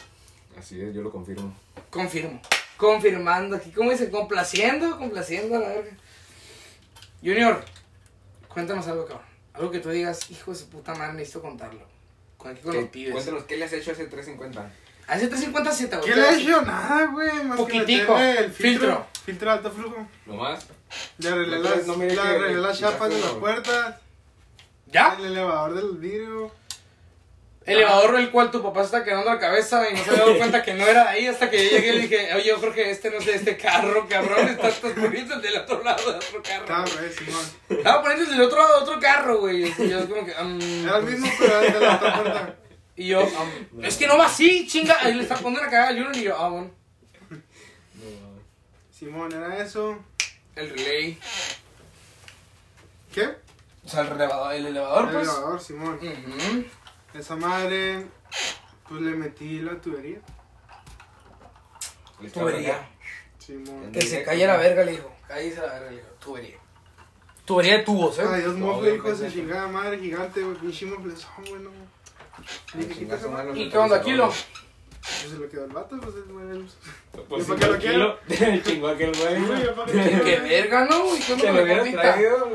Así 0.57 0.81
es, 0.81 0.93
yo 0.93 1.01
lo 1.01 1.11
confirmo. 1.11 1.55
Confirmo. 1.89 2.41
Confirmando 2.77 3.55
aquí. 3.55 3.71
¿Cómo 3.71 3.91
dice? 3.91 4.09
Complaciendo, 4.09 4.97
complaciendo 4.97 5.55
a 5.55 5.59
la 5.59 5.67
verga. 5.69 5.91
Junior, 7.21 7.63
cuéntanos 8.47 8.87
algo, 8.87 9.05
cabrón. 9.05 9.25
Algo 9.53 9.71
que 9.71 9.79
tú 9.79 9.89
digas, 9.89 10.29
hijo 10.31 10.51
de 10.51 10.57
su 10.57 10.69
puta 10.69 10.95
madre, 10.95 11.13
necesito 11.13 11.41
contarlo. 11.41 11.81
Con 12.37 12.51
aquí 12.51 12.61
con 12.61 12.73
los 12.73 12.83
¿Qué- 12.85 12.89
pibes. 12.89 13.13
Cuéntanos, 13.13 13.43
¿qué 13.43 13.57
le 13.57 13.65
has 13.65 13.73
hecho 13.73 13.89
a 13.91 13.93
ese 13.93 14.05
350? 14.05 14.71
A 15.07 15.15
ese 15.17 15.27
357, 15.27 15.97
güey. 15.97 16.09
¿Qué 16.09 16.15
le 16.15 16.29
he 16.29 16.41
hecho? 16.41 16.61
Nada, 16.61 17.05
güey. 17.07 17.43
Más 17.43 17.57
Poquitico. 17.57 18.15
que 18.15 18.31
el 18.31 18.51
filtro. 18.53 19.05
Filtro. 19.25 19.47
De 19.47 19.51
alto 19.57 19.71
flujo. 19.71 20.07
¿Nomás? 20.25 20.65
Le 21.17 21.29
arreglé 21.29 21.57
No, 21.59 21.63
las, 21.69 21.87
no 21.87 21.95
me 21.97 22.05
le 22.07 22.19
arreglé 22.21 22.61
las 22.61 22.77
quitar 22.77 22.91
chapas 22.93 23.09
de 23.09 23.19
las 23.19 23.31
puertas. 23.31 23.95
¿Ya? 24.87 25.15
El 25.19 25.25
elevador 25.25 25.73
del 25.75 25.97
vidrio. 25.97 26.51
Elevador 27.69 28.15
el 28.19 28.31
cual 28.31 28.51
tu 28.51 28.61
papá 28.63 28.79
se 28.81 28.85
está 28.87 29.03
quedando 29.03 29.29
la 29.29 29.39
cabeza 29.39 29.89
y 29.89 29.93
no 29.93 30.03
se 30.03 30.09
había 30.09 30.23
dado 30.23 30.37
cuenta 30.37 30.63
que 30.63 30.73
no 30.73 30.85
era 30.87 31.03
de 31.03 31.09
ahí 31.09 31.27
hasta 31.27 31.49
que 31.49 31.63
yo 31.63 31.69
llegué 31.71 31.87
y 31.89 31.91
le 31.95 32.01
dije, 32.07 32.33
oye, 32.33 32.45
yo 32.47 32.59
creo 32.59 32.73
que 32.73 32.89
este 32.91 33.09
no 33.11 33.17
es 33.17 33.25
de 33.25 33.35
este 33.35 33.57
carro, 33.57 34.07
cabrón, 34.09 34.47
estás, 34.47 34.75
estás 34.75 34.91
poniendo 34.93 35.35
el 35.35 35.41
del 35.41 35.57
otro 35.57 35.83
lado 35.83 36.11
de 36.11 36.17
otro 36.17 36.41
Estaba 36.41 36.65
carro. 36.65 36.91
güey, 36.99 37.13
Simón. 37.13 37.45
Estaba 37.69 38.01
poniendo 38.01 38.25
el 38.25 38.31
del 38.31 38.41
otro 38.41 38.57
lado 38.59 38.75
de 38.77 38.81
otro 38.83 38.99
carro, 38.99 39.37
güey. 39.39 39.63
Y 39.77 39.89
yo 39.89 40.09
como 40.09 40.25
que, 40.25 40.33
mm, 40.33 40.85
Era 40.87 40.97
el 40.97 41.03
mismo, 41.05 41.27
pero 41.39 41.59
era 41.61 41.73
de 41.73 41.79
la 41.79 41.95
otra 41.95 42.15
puerta. 42.21 42.55
Y 42.95 43.07
yo, 43.07 43.21
um, 43.21 43.83
es 43.85 43.95
que 43.97 44.07
no 44.07 44.17
va 44.17 44.25
así, 44.25 44.67
chinga. 44.67 44.97
Ahí 45.01 45.13
le 45.13 45.23
está 45.23 45.35
poniendo 45.35 45.61
la 45.61 45.69
cagada 45.69 45.89
al 45.89 45.95
Junior 45.95 46.17
y 46.17 46.23
yo, 46.23 46.35
ah, 46.37 46.49
bueno. 46.49 46.71
No, 47.29 48.41
Simón, 48.91 49.31
era 49.31 49.57
eso. 49.63 49.97
El 50.55 50.69
relay. 50.71 51.17
¿Qué? 53.13 53.29
O 53.85 53.87
sea, 53.89 54.01
el 54.01 54.11
elevador, 54.11 54.53
el 54.53 54.65
elevador 54.67 55.05
El 55.05 55.13
pues. 55.15 55.27
elevador, 55.27 55.61
Simón. 55.61 55.99
Ujú. 56.01 56.65
Esa 57.13 57.35
madre, 57.35 58.05
pues 58.87 59.01
le 59.01 59.11
metí 59.11 59.59
la 59.59 59.79
tubería. 59.81 60.19
Tubería. 62.33 62.87
Simón. 63.37 63.91
Que 63.91 64.01
se 64.01 64.23
calle 64.23 64.45
la 64.45 64.57
verga, 64.57 64.83
le 64.83 64.91
dijo. 64.91 65.11
Cállese 65.27 65.61
la 65.61 65.73
verga, 65.73 65.91
le 65.91 65.97
dijo. 65.97 66.07
Tubería. 66.19 66.57
Tubería 67.45 67.77
de 67.77 67.83
tubos, 67.83 68.19
¿eh? 68.19 68.23
Adiós, 68.27 68.55
No, 68.57 68.67
mofle, 68.67 68.81
güey, 68.89 68.95
hijo 68.97 69.09
de 69.15 69.29
su 69.29 69.35
chingada 69.35 69.67
madre 69.67 69.97
gigante, 69.97 70.41
güey. 70.43 70.55
Pinche 70.57 70.85
moflezón, 70.85 71.31
güey, 71.47 71.61
no. 71.63 71.71
Ay, 72.73 72.81
Dije, 72.85 72.99
chinga 72.99 73.15
¿qué 73.15 73.21
su 73.23 73.31
madre, 73.31 73.47
los 73.47 73.57
¿Y 73.57 73.69
qué 73.69 73.77
onda, 73.77 74.01
Kilo? 74.03 74.27
Pues 75.01 75.31
se 75.31 75.37
lo 75.37 75.49
quedó 75.49 75.65
el 75.65 75.71
vato, 75.71 75.99
pues 75.99 76.15
es 76.15 76.27
güey. 76.27 76.63
Pues 77.27 77.41
¿Y 77.41 77.45
sí, 77.45 77.51
para 77.57 77.79
qué 77.79 77.93
lo 77.93 78.15
tranquilo. 78.19 78.61
Chingó 78.63 78.87
aquel 78.89 79.11
güey. 79.17 79.41
Güey, 79.41 79.75
¿para 79.75 79.91
qué 79.91 80.21
quiero? 80.23 80.43
verga, 80.43 80.85
¿no? 80.85 81.15
¿Y 81.15 81.19
qué 81.19 81.35
Te 81.35 81.51
lo 81.53 81.75
compita? 81.75 82.01
traído. 82.01 82.49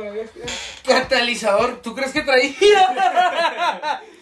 Catalizador, 0.87 1.83
¿tú 1.83 1.95
crees 1.95 2.13
que 2.13 2.23
traía? 2.23 2.55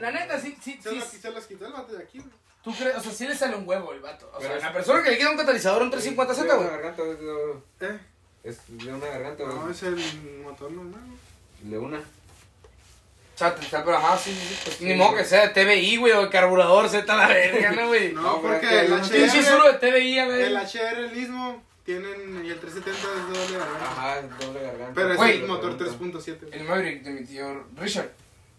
La 0.00 0.10
neta, 0.10 0.40
sí, 0.40 0.56
sí, 0.62 0.78
Se 0.82 0.90
sí. 0.90 0.96
las- 0.98 1.08
se 1.08 1.30
las 1.30 1.46
quitó 1.46 1.66
el 1.66 1.72
vato 1.72 1.92
de 1.92 2.02
aquí, 2.02 2.18
güey. 2.18 2.30
¿Tú 2.62 2.74
crees? 2.74 2.96
O 2.96 3.00
sea, 3.00 3.12
sí 3.12 3.26
le 3.28 3.34
sale 3.34 3.56
un 3.56 3.68
huevo 3.68 3.92
el 3.92 4.00
vato. 4.00 4.26
O 4.34 4.40
sea, 4.40 4.50
Pero 4.52 4.60
es- 4.66 4.72
persona 4.72 5.02
que 5.02 5.10
le 5.10 5.18
queda 5.18 5.30
un 5.30 5.36
catalizador 5.36 5.82
a 5.82 5.84
un 5.84 5.90
350Z, 5.90 6.30
Es 6.32 6.36
de 6.38 6.44
una 6.44 6.54
güey. 6.54 6.68
garganta, 6.70 7.02
es 7.02 7.20
de- 7.20 7.86
Eh, 7.94 7.98
Es 8.44 8.58
de 8.68 8.92
una 8.94 9.06
garganta, 9.06 9.44
no, 9.44 9.56
güey. 9.60 9.72
es 9.72 9.82
el 9.82 9.96
motor 10.42 10.70
normal, 10.72 11.00
güey. 11.06 11.70
De 11.70 11.78
una. 11.78 11.98
O 11.98 13.36
sea, 13.38 13.54
te 13.54 13.64
está, 13.64 13.84
pero 13.84 13.96
ajá, 13.96 14.16
sí, 14.16 14.30
sí, 14.32 14.46
sí. 14.54 14.60
Pues, 14.64 14.80
ni 14.80 14.94
modo 14.94 15.16
que 15.16 15.24
sea 15.24 15.48
de 15.48 15.54
TBI, 15.54 15.96
güey, 15.96 16.12
o 16.12 16.22
de 16.22 16.30
carburador 16.30 16.88
Z 16.88 17.16
la 17.16 17.26
verga, 17.26 17.72
¿no, 17.72 17.88
güey? 17.88 18.12
No, 18.12 18.22
No, 18.22 18.40
pero 18.42 18.54
porque 18.54 18.68
el 18.70 18.78
hay 18.78 18.86
unos 18.92 19.08
Pinche 19.10 19.38
HR, 19.40 19.44
solo 19.44 19.72
de 19.72 19.78
TBI, 19.78 20.18
a 20.18 20.24
el 20.24 20.28
ver. 20.30 20.52
HR 20.56 20.98
el 21.04 21.12
mismo 21.12 21.62
tienen, 21.84 22.44
y 22.46 22.50
el 22.50 22.60
370 22.60 22.92
es 22.92 23.38
doble 23.48 23.58
garganta. 23.58 23.84
Ajá, 23.90 24.18
es 24.20 24.38
doble 24.38 24.60
garganta. 24.62 24.92
Pero 24.94 25.10
es 25.10 25.16
Güey. 25.16 25.40
el 25.40 25.46
motor 25.48 25.76
3.7. 25.76 26.48
El 26.52 26.64
Maverick 26.64 27.02
de 27.02 27.10
mi 27.10 27.24
tío 27.26 27.66
Richard. 27.76 28.10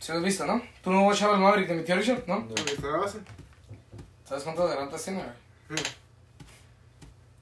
¿Sí 0.05 0.11
lo 0.11 0.19
has 0.19 0.23
visto, 0.23 0.45
no? 0.45 0.61
¿Tú 0.83 0.91
no 0.91 1.11
echabas 1.11 1.37
el 1.37 1.41
Maverick 1.41 1.67
de 1.67 1.73
mi 1.73 1.83
tío 1.83 1.95
Richard, 1.95 2.25
no? 2.27 2.35
No. 2.41 2.47
Porque 2.49 2.73
está 2.73 2.87
la 2.89 2.97
base. 2.97 3.17
¿Sabes 4.23 4.43
cuántas 4.43 4.67
gargantas 4.69 5.03
tiene, 5.03 5.23
güey? 5.67 5.81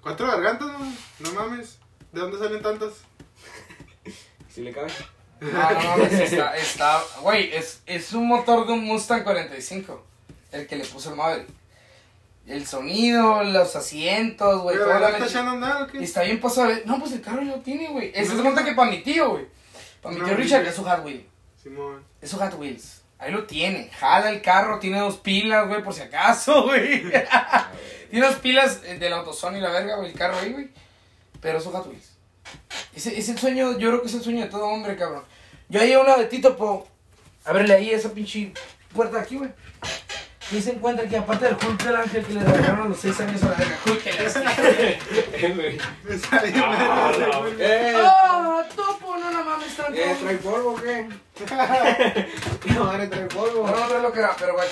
Cuatro 0.02 0.28
gargantas, 0.28 0.70
no, 0.70 0.80
no 1.20 1.32
mames. 1.34 1.78
¿De 2.14 2.22
dónde 2.22 2.38
salen 2.40 2.62
tantas? 2.62 2.94
Si 4.50 4.62
le 4.62 4.72
cabe. 4.72 4.88
No, 5.42 5.50
no 5.52 5.80
mames, 5.98 6.14
está, 6.14 6.56
está, 6.56 7.04
güey, 7.22 7.54
es, 7.54 7.82
es 7.86 8.14
un 8.14 8.30
motor 8.30 8.66
de 8.66 8.72
un 8.72 8.86
Mustang 8.86 9.26
45, 9.26 10.02
el 10.54 10.66
que 10.66 10.78
le 10.78 10.86
puso 10.86 11.10
el 11.10 11.18
Maverick. 11.18 11.50
El 12.48 12.66
sonido, 12.66 13.44
los 13.44 13.76
asientos, 13.76 14.62
güey, 14.62 14.78
¿Pero 14.78 14.88
toda 14.88 15.00
la 15.02 15.10
está 15.10 15.26
echando 15.26 15.52
a 15.52 15.54
andar 15.56 15.82
o 15.84 15.88
Y 15.88 15.92
qué? 15.92 16.04
está 16.06 16.24
bien 16.24 16.40
pasado. 16.40 16.70
de- 16.70 16.86
No, 16.86 16.98
pues 16.98 17.12
el 17.12 17.20
carro 17.22 17.42
ya 17.42 17.58
lo 17.58 17.60
tiene, 17.62 17.90
güey. 17.90 18.14
Eso 18.16 18.38
se 18.38 18.42
cuenta 18.42 18.64
que 18.64 18.72
para 18.72 18.90
mi 18.90 19.04
tío, 19.04 19.32
güey. 19.32 19.48
Para 20.02 20.16
mi 20.16 20.22
No, 20.22 20.28
tío 20.28 20.38
Richard 20.38 20.66
es 20.66 20.76
su 20.76 20.84
Wheel. 20.84 21.28
Simón. 21.64 22.04
Es 22.22 22.30
su 22.30 22.38
Hot 22.38 22.54
Wheels. 22.56 23.02
Ahí 23.18 23.32
lo 23.32 23.46
tiene. 23.46 23.90
Jala 23.98 24.30
el 24.30 24.42
carro, 24.42 24.80
tiene 24.80 25.00
dos 25.00 25.18
pilas, 25.18 25.68
güey, 25.68 25.82
por 25.82 25.94
si 25.94 26.02
acaso, 26.02 26.64
güey. 26.68 27.10
tiene 28.10 28.26
dos 28.28 28.36
pilas 28.36 28.82
eh, 28.84 28.98
del 29.00 29.14
AutoZone 29.14 29.60
y 29.60 29.62
la 29.62 29.72
verga, 29.72 29.96
güey, 29.96 30.12
el 30.12 30.18
carro 30.18 30.38
ahí, 30.38 30.52
güey. 30.52 30.70
Pero 31.40 31.58
es 31.58 31.64
su 31.64 31.72
Hot 31.72 31.88
Wheels. 31.88 32.12
Ese 32.94 33.18
es 33.18 33.30
el 33.30 33.40
sueño, 33.40 33.78
yo 33.80 33.90
creo 33.90 34.02
que 34.02 34.08
es 34.08 34.14
el 34.14 34.22
sueño 34.22 34.42
de 34.42 34.52
todo 34.52 34.66
hombre, 34.66 34.98
cabrón. 34.98 35.24
Yo 35.70 35.80
ahí 35.80 35.96
una 35.96 36.18
de 36.18 36.26
Tito, 36.26 36.56
po. 36.58 36.88
Ábrele 37.46 37.74
ahí 37.74 37.90
esa 37.92 38.10
pinche 38.10 38.54
puerta 38.94 39.20
aquí, 39.20 39.38
güey. 39.38 39.52
Y 40.54 40.62
se 40.62 40.72
encuentra 40.72 41.08
que 41.08 41.18
aparte 41.18 41.46
del 41.46 41.56
Hulk 41.56 41.84
del 41.84 41.96
Ángel 41.96 42.24
que 42.26 42.34
le 42.34 42.44
regalaron 42.44 42.82
a 42.86 42.90
los 42.90 43.00
seis 43.00 43.20
años 43.20 43.42
a 43.44 43.50
la 43.50 43.56
verga. 43.56 43.78
Hulk 43.88 44.06
el 44.08 44.28
Ángel. 44.48 45.82
Me 46.04 46.18
salió 46.20 46.64
Ah. 46.66 47.12
Eh, 47.60 47.94
¡Ah, 47.98 48.64
topo! 48.76 49.18
No, 49.18 49.32
no 49.32 49.44
mames, 49.44 49.76
tanto. 49.76 49.94
eh, 49.94 50.16
¿trae 50.22 50.36
polvo 50.38 50.74
o 50.74 50.76
qué? 50.76 51.08
No, 52.74 52.84
madre, 52.86 53.08
trae 53.08 53.26
polvo. 53.26 53.66
No, 53.68 53.76
no 53.76 53.88
sé 53.90 54.00
lo 54.02 54.12
que 54.12 54.20
era, 54.20 54.36
pero 54.38 54.56
vato. 54.56 54.70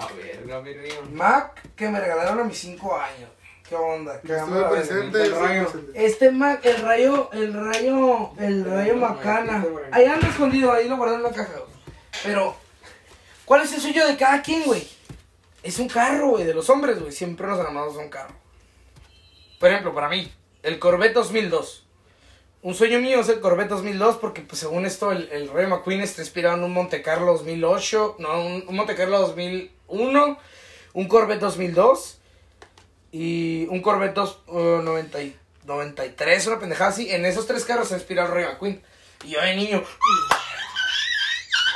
A 0.00 0.08
verga, 0.14 0.60
mi 0.62 0.72
río. 0.72 1.02
Mac 1.12 1.62
que 1.76 1.88
me 1.88 2.00
regalaron 2.00 2.40
a 2.40 2.44
mis 2.44 2.58
5 2.58 2.96
años. 2.96 3.30
¿Qué 3.68 3.74
onda? 3.76 4.18
¿Qué 4.22 4.32
Estuve 4.34 4.56
onda? 4.56 4.70
presente, 4.70 5.22
el 5.22 5.34
rayo. 5.34 5.68
presente. 5.70 6.06
Este 6.06 6.30
Mac, 6.32 6.60
el 6.64 6.80
rayo, 6.82 7.30
el 7.32 7.52
rayo, 7.52 8.30
el 8.38 8.64
rayo 8.64 8.96
macana. 8.96 9.64
Ahí 9.92 10.06
anda 10.06 10.26
escondido, 10.28 10.72
ahí 10.72 10.88
lo 10.88 10.96
guardé 10.96 11.16
en 11.16 11.22
la 11.22 11.30
caja. 11.32 11.52
Pero, 12.24 12.56
¿cuál 13.48 13.62
es 13.62 13.72
el 13.72 13.80
sueño 13.80 14.06
de 14.06 14.16
cada 14.16 14.42
quien, 14.42 14.62
güey? 14.64 14.86
Es 15.62 15.78
un 15.80 15.88
carro, 15.88 16.28
güey, 16.28 16.44
de 16.44 16.54
los 16.54 16.70
hombres, 16.70 17.00
güey. 17.00 17.10
Siempre 17.10 17.46
nos 17.46 17.58
enamoramos 17.58 17.96
de 17.96 18.04
un 18.04 18.10
carro. 18.10 18.34
Por 19.58 19.70
ejemplo, 19.70 19.92
para 19.94 20.08
mí, 20.08 20.30
el 20.62 20.78
Corvette 20.78 21.14
2002. 21.14 21.84
Un 22.60 22.74
sueño 22.74 23.00
mío 23.00 23.20
es 23.20 23.28
el 23.28 23.40
Corvette 23.40 23.70
2002 23.70 24.16
porque, 24.18 24.42
pues, 24.42 24.60
según 24.60 24.84
esto, 24.86 25.10
el, 25.10 25.28
el 25.32 25.48
Rayo 25.48 25.68
McQueen 25.68 26.00
está 26.02 26.22
inspirado 26.22 26.56
en 26.56 26.64
un 26.64 26.72
Monte 26.72 27.02
Carlo 27.02 27.32
2008, 27.32 28.16
no, 28.18 28.40
un, 28.44 28.64
un 28.68 28.76
Monte 28.76 28.94
Carlo 28.94 29.18
2001, 29.20 30.38
un 30.92 31.08
Corvette 31.08 31.40
2002 31.40 32.18
y 33.12 33.66
un 33.70 33.80
Corvette 33.80 34.14
2, 34.14 34.42
uh, 34.48 34.58
90 34.82 35.22
y- 35.22 35.36
93, 35.64 36.46
una 36.48 36.58
pendejada 36.58 36.90
así. 36.90 37.10
En 37.10 37.24
esos 37.26 37.46
tres 37.46 37.64
carros 37.64 37.88
se 37.88 37.94
inspira 37.94 38.24
el 38.26 38.30
Rayo 38.32 38.48
McQueen. 38.52 38.82
Y 39.24 39.30
yo 39.30 39.40
de 39.40 39.54
niño, 39.56 39.82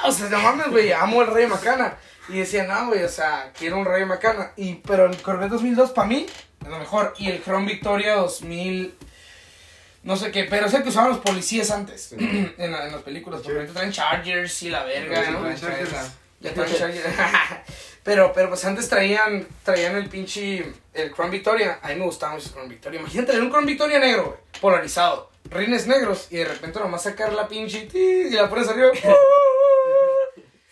o 0.09 0.13
sea, 0.13 0.29
no 0.29 0.39
mames, 0.39 0.69
güey, 0.71 0.93
amo 0.93 1.23
el 1.23 1.29
Rayo 1.29 1.49
Macana. 1.49 1.97
Y 2.29 2.39
decía, 2.39 2.65
no, 2.65 2.87
güey, 2.89 3.03
o 3.03 3.09
sea, 3.09 3.53
quiero 3.59 3.79
un 3.79 3.85
Rayo 3.85 4.07
Macana. 4.07 4.53
Y, 4.57 4.75
pero 4.77 5.07
el 5.07 5.17
Corvette 5.21 5.51
2002 5.51 5.91
para 5.91 6.07
mí 6.09 6.27
es 6.63 6.69
lo 6.69 6.79
mejor. 6.79 7.15
Y 7.19 7.29
el 7.31 7.43
Chrome 7.43 7.67
Victoria 7.67 8.15
2000, 8.15 8.95
no 10.05 10.17
sé 10.17 10.31
qué, 10.31 10.45
pero 10.45 10.67
es 10.67 10.75
el 10.75 10.83
que 10.83 10.89
usaban 10.91 11.11
los 11.11 11.19
policías 11.19 11.71
antes 11.71 12.13
en, 12.13 12.55
la- 12.59 12.87
en 12.87 12.93
las 12.93 13.03
películas. 13.03 13.41
Porque 13.43 13.59
ahorita 13.59 13.75
traen 13.75 13.93
Chargers 13.93 14.63
y 14.63 14.71
la 14.71 14.85
verga, 14.85 15.31
¿no? 15.31 15.41
traen 15.41 15.57
Chargers. 15.61 15.93
Ya 16.41 16.55
traen 16.55 16.75
Chargers. 16.77 17.07
pero, 18.05 18.33
pero 18.33 18.49
pues 18.49 18.65
antes 18.65 18.89
traían, 18.89 19.47
traían 19.65 19.97
el 19.97 20.09
pinche, 20.09 20.73
el 20.95 21.11
Crown 21.11 21.31
Victoria. 21.31 21.81
A 21.83 21.89
mí 21.89 21.97
me 21.97 22.05
gustaba 22.05 22.35
mucho 22.35 22.47
el 22.47 22.53
Crown 22.53 22.69
Victoria. 22.69 23.01
Imagínate 23.01 23.41
un 23.41 23.51
Crown 23.51 23.67
Victoria 23.67 23.99
negro, 23.99 24.25
güey, 24.27 24.39
polarizado. 24.61 25.32
Rines 25.51 25.87
negros 25.87 26.29
y 26.31 26.37
de 26.37 26.47
repente 26.47 26.81
nomás 26.81 27.03
sacar 27.03 27.33
la 27.33 27.47
pinche 27.49 27.89
y 27.93 28.31
la 28.31 28.49
pones 28.49 28.69
arriba. 28.69 28.91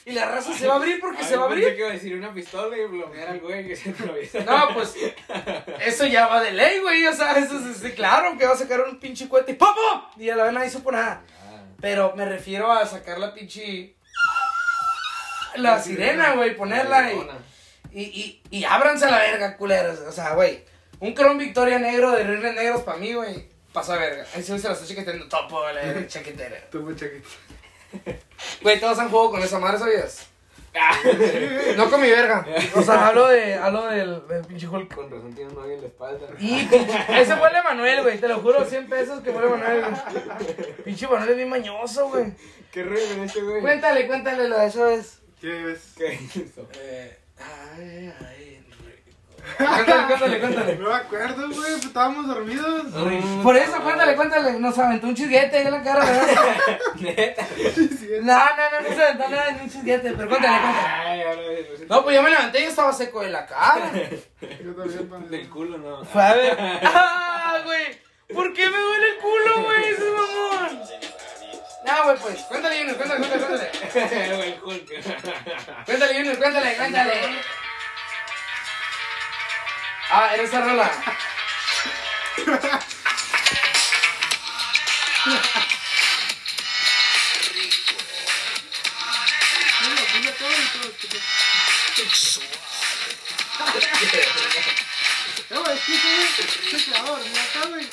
Y 0.06 0.12
la 0.12 0.24
raza 0.24 0.52
se 0.54 0.66
va 0.66 0.74
a 0.74 0.76
abrir 0.78 0.98
porque 0.98 1.22
se 1.22 1.37
va 1.37 1.44
a 1.44 1.46
abrir. 1.46 1.64
que 1.68 1.78
iba 1.78 1.88
a 1.88 1.92
decir 1.92 2.16
una 2.16 2.33
pistola 2.33 2.76
y 2.76 2.85
bloquear 2.87 3.28
al 3.28 3.40
güey 3.40 3.68
que 3.68 3.76
se 3.76 3.90
atraviesa. 3.90 4.40
No, 4.40 4.74
pues 4.74 4.94
eso 5.85 6.06
ya 6.06 6.26
va 6.26 6.42
de 6.42 6.52
ley, 6.52 6.80
güey. 6.80 7.06
O 7.06 7.12
sea, 7.12 7.38
eso 7.38 7.59
es 7.59 7.94
claro 7.94 8.37
que 8.37 8.46
va 8.46 8.54
a 8.54 8.56
sacar 8.56 8.80
un 8.80 8.98
pinche 8.98 9.28
cohete 9.28 9.52
y 9.52 9.54
¡pum, 9.54 9.68
pum! 9.68 10.02
Y 10.20 10.30
a 10.30 10.37
la 10.37 10.44
vez 10.44 10.52
nadie 10.52 10.70
supo 10.70 10.90
nada. 10.90 11.22
Pero 11.80 12.14
me 12.16 12.24
refiero 12.24 12.72
a 12.72 12.87
sacar 12.87 13.18
la 13.18 13.33
pinche. 13.35 13.94
La 15.56 15.80
sirena, 15.80 16.33
güey, 16.35 16.56
ponerla 16.56 17.12
y, 17.12 17.20
y, 17.92 18.40
y, 18.50 18.59
y 18.59 18.64
ábranse 18.64 19.04
a 19.04 19.11
la 19.11 19.18
verga, 19.18 19.56
culeros. 19.56 20.00
O 20.00 20.12
sea, 20.12 20.35
güey, 20.35 20.64
un 21.00 21.14
Chrome 21.14 21.44
Victoria 21.44 21.78
negro 21.78 22.12
de 22.12 22.24
rines 22.24 22.54
negros 22.54 22.83
para 22.83 22.98
mí, 22.98 23.12
güey, 23.12 23.48
pasa 23.72 23.96
verga. 23.96 24.24
Ahí 24.35 24.42
se 24.42 24.59
se 24.59 24.68
la 24.68 24.74
estoy 24.74 24.88
chaqueteando 24.88 25.28
topo, 25.28 25.62
la 25.70 26.06
chaquetera. 26.06 26.56
Tuvo 26.70 26.92
chaqueta. 26.92 27.28
Güey, 28.62 28.80
todos 28.80 28.98
han 28.98 29.11
jugado 29.11 29.30
con 29.33 29.42
esa 29.42 29.59
madre, 29.59 29.78
¿sabías? 29.78 30.26
No 31.76 31.90
con 31.90 32.00
mi 32.00 32.09
verga. 32.09 32.46
O 32.76 32.83
sea, 32.83 33.09
hablo 33.09 33.26
de, 33.28 33.54
hablo 33.54 33.87
del, 33.87 34.26
del 34.28 34.44
pinche 34.44 34.68
Hulk. 34.68 34.94
Con 34.94 35.11
razón 35.11 35.35
tiene 35.35 35.50
un 35.50 35.56
novio 35.56 35.74
en 35.74 35.80
la 35.80 35.87
espalda. 35.88 36.26
Y 36.38 36.61
ese 36.61 37.35
huele 37.35 37.62
Manuel, 37.64 38.02
güey. 38.02 38.18
Te 38.18 38.28
lo 38.28 38.38
juro, 38.38 38.64
100 38.64 38.88
pesos 38.88 39.20
que 39.20 39.30
huele 39.30 39.48
Manuel, 39.48 39.80
güey. 39.80 40.74
Pinche 40.85 41.09
Manuel 41.09 41.30
es 41.30 41.37
bien 41.37 41.48
mañoso, 41.48 42.09
güey. 42.09 42.33
Qué 42.70 42.85
rollo 42.85 43.04
con 43.09 43.24
este 43.24 43.40
güey. 43.42 43.61
Cuéntale, 43.62 44.06
cuéntale 44.06 44.48
lo 44.48 44.59
de 44.59 44.66
eso 44.66 44.88
es. 44.88 45.18
¿Qué 45.40 45.72
es? 45.72 45.80
¿Qué? 45.96 46.18
Eh, 46.74 47.18
ay, 47.38 48.12
ay. 48.20 48.50
Cuéntale, 49.57 50.07
cuéntale, 50.07 50.40
cuéntale. 50.40 50.76
No 50.76 50.88
me 50.88 50.94
acuerdo, 50.94 51.46
güey, 51.48 51.70
pues 51.72 51.85
estábamos 51.85 52.26
dormidos. 52.26 52.87
Por 53.42 53.57
eso, 53.57 53.81
cuéntale, 53.83 54.16
cuéntale. 54.16 54.53
Nos 54.59 54.79
aventó 54.79 55.07
un 55.07 55.14
chisguete 55.14 55.59
ahí 55.59 55.66
en 55.66 55.72
la 55.72 55.83
cara, 55.83 56.05
¿verdad? 56.05 56.79
Neta. 57.00 57.46
No, 58.22 58.35
no, 58.35 58.70
no, 58.83 58.88
no 58.88 58.94
se 58.94 59.03
aventó 59.03 59.29
nada 59.29 59.48
en 59.48 59.61
un 59.61 59.70
chisguete, 59.70 60.12
pero 60.16 60.29
cuéntale, 60.29 60.59
cuéntale. 60.59 61.87
No, 61.88 62.03
pues 62.03 62.16
yo 62.16 62.22
me 62.22 62.31
levanté 62.31 62.61
y 62.61 62.62
yo 62.64 62.68
estaba 62.68 62.92
seco 62.92 63.20
de 63.22 63.31
la 63.31 63.46
cara. 63.46 63.90
Yo 64.64 64.74
también. 64.74 65.31
Del 65.31 65.48
culo, 65.48 65.79
no. 65.79 66.05
Fue 66.05 66.22
a 66.22 66.35
ver. 66.35 66.57
¡Ah, 66.83 67.59
güey! 67.64 67.98
¿Por 68.33 68.53
qué 68.55 68.68
me 68.70 68.79
duele 68.79 69.09
el 69.11 69.16
culo, 69.18 69.64
güey? 69.64 69.85
Ese 69.85 70.07
es 70.07 70.12
mamón. 70.12 70.81
No, 71.87 72.05
güey, 72.05 72.16
pues. 72.18 72.40
Cuéntale, 72.42 72.79
Junior, 72.79 72.96
cuéntale, 72.96 73.26
cuéntale, 73.26 73.46
cuéntale. 73.46 73.70
Cuéntale, 75.87 76.14
Junior, 76.14 76.38
cuéntale, 76.38 76.76
cuéntale. 76.76 77.12
Ah, 80.22 80.35
era 80.35 80.42
esa 80.42 80.61
rola. 80.61 80.85
Mira, 95.48 95.59
güey, 95.59 95.74
es 95.74 95.80
que 95.80 96.78
se 96.78 96.85
quedaba 96.85 97.09
dormido 97.09 97.40
acá, 97.40 97.66
güey. 97.70 97.88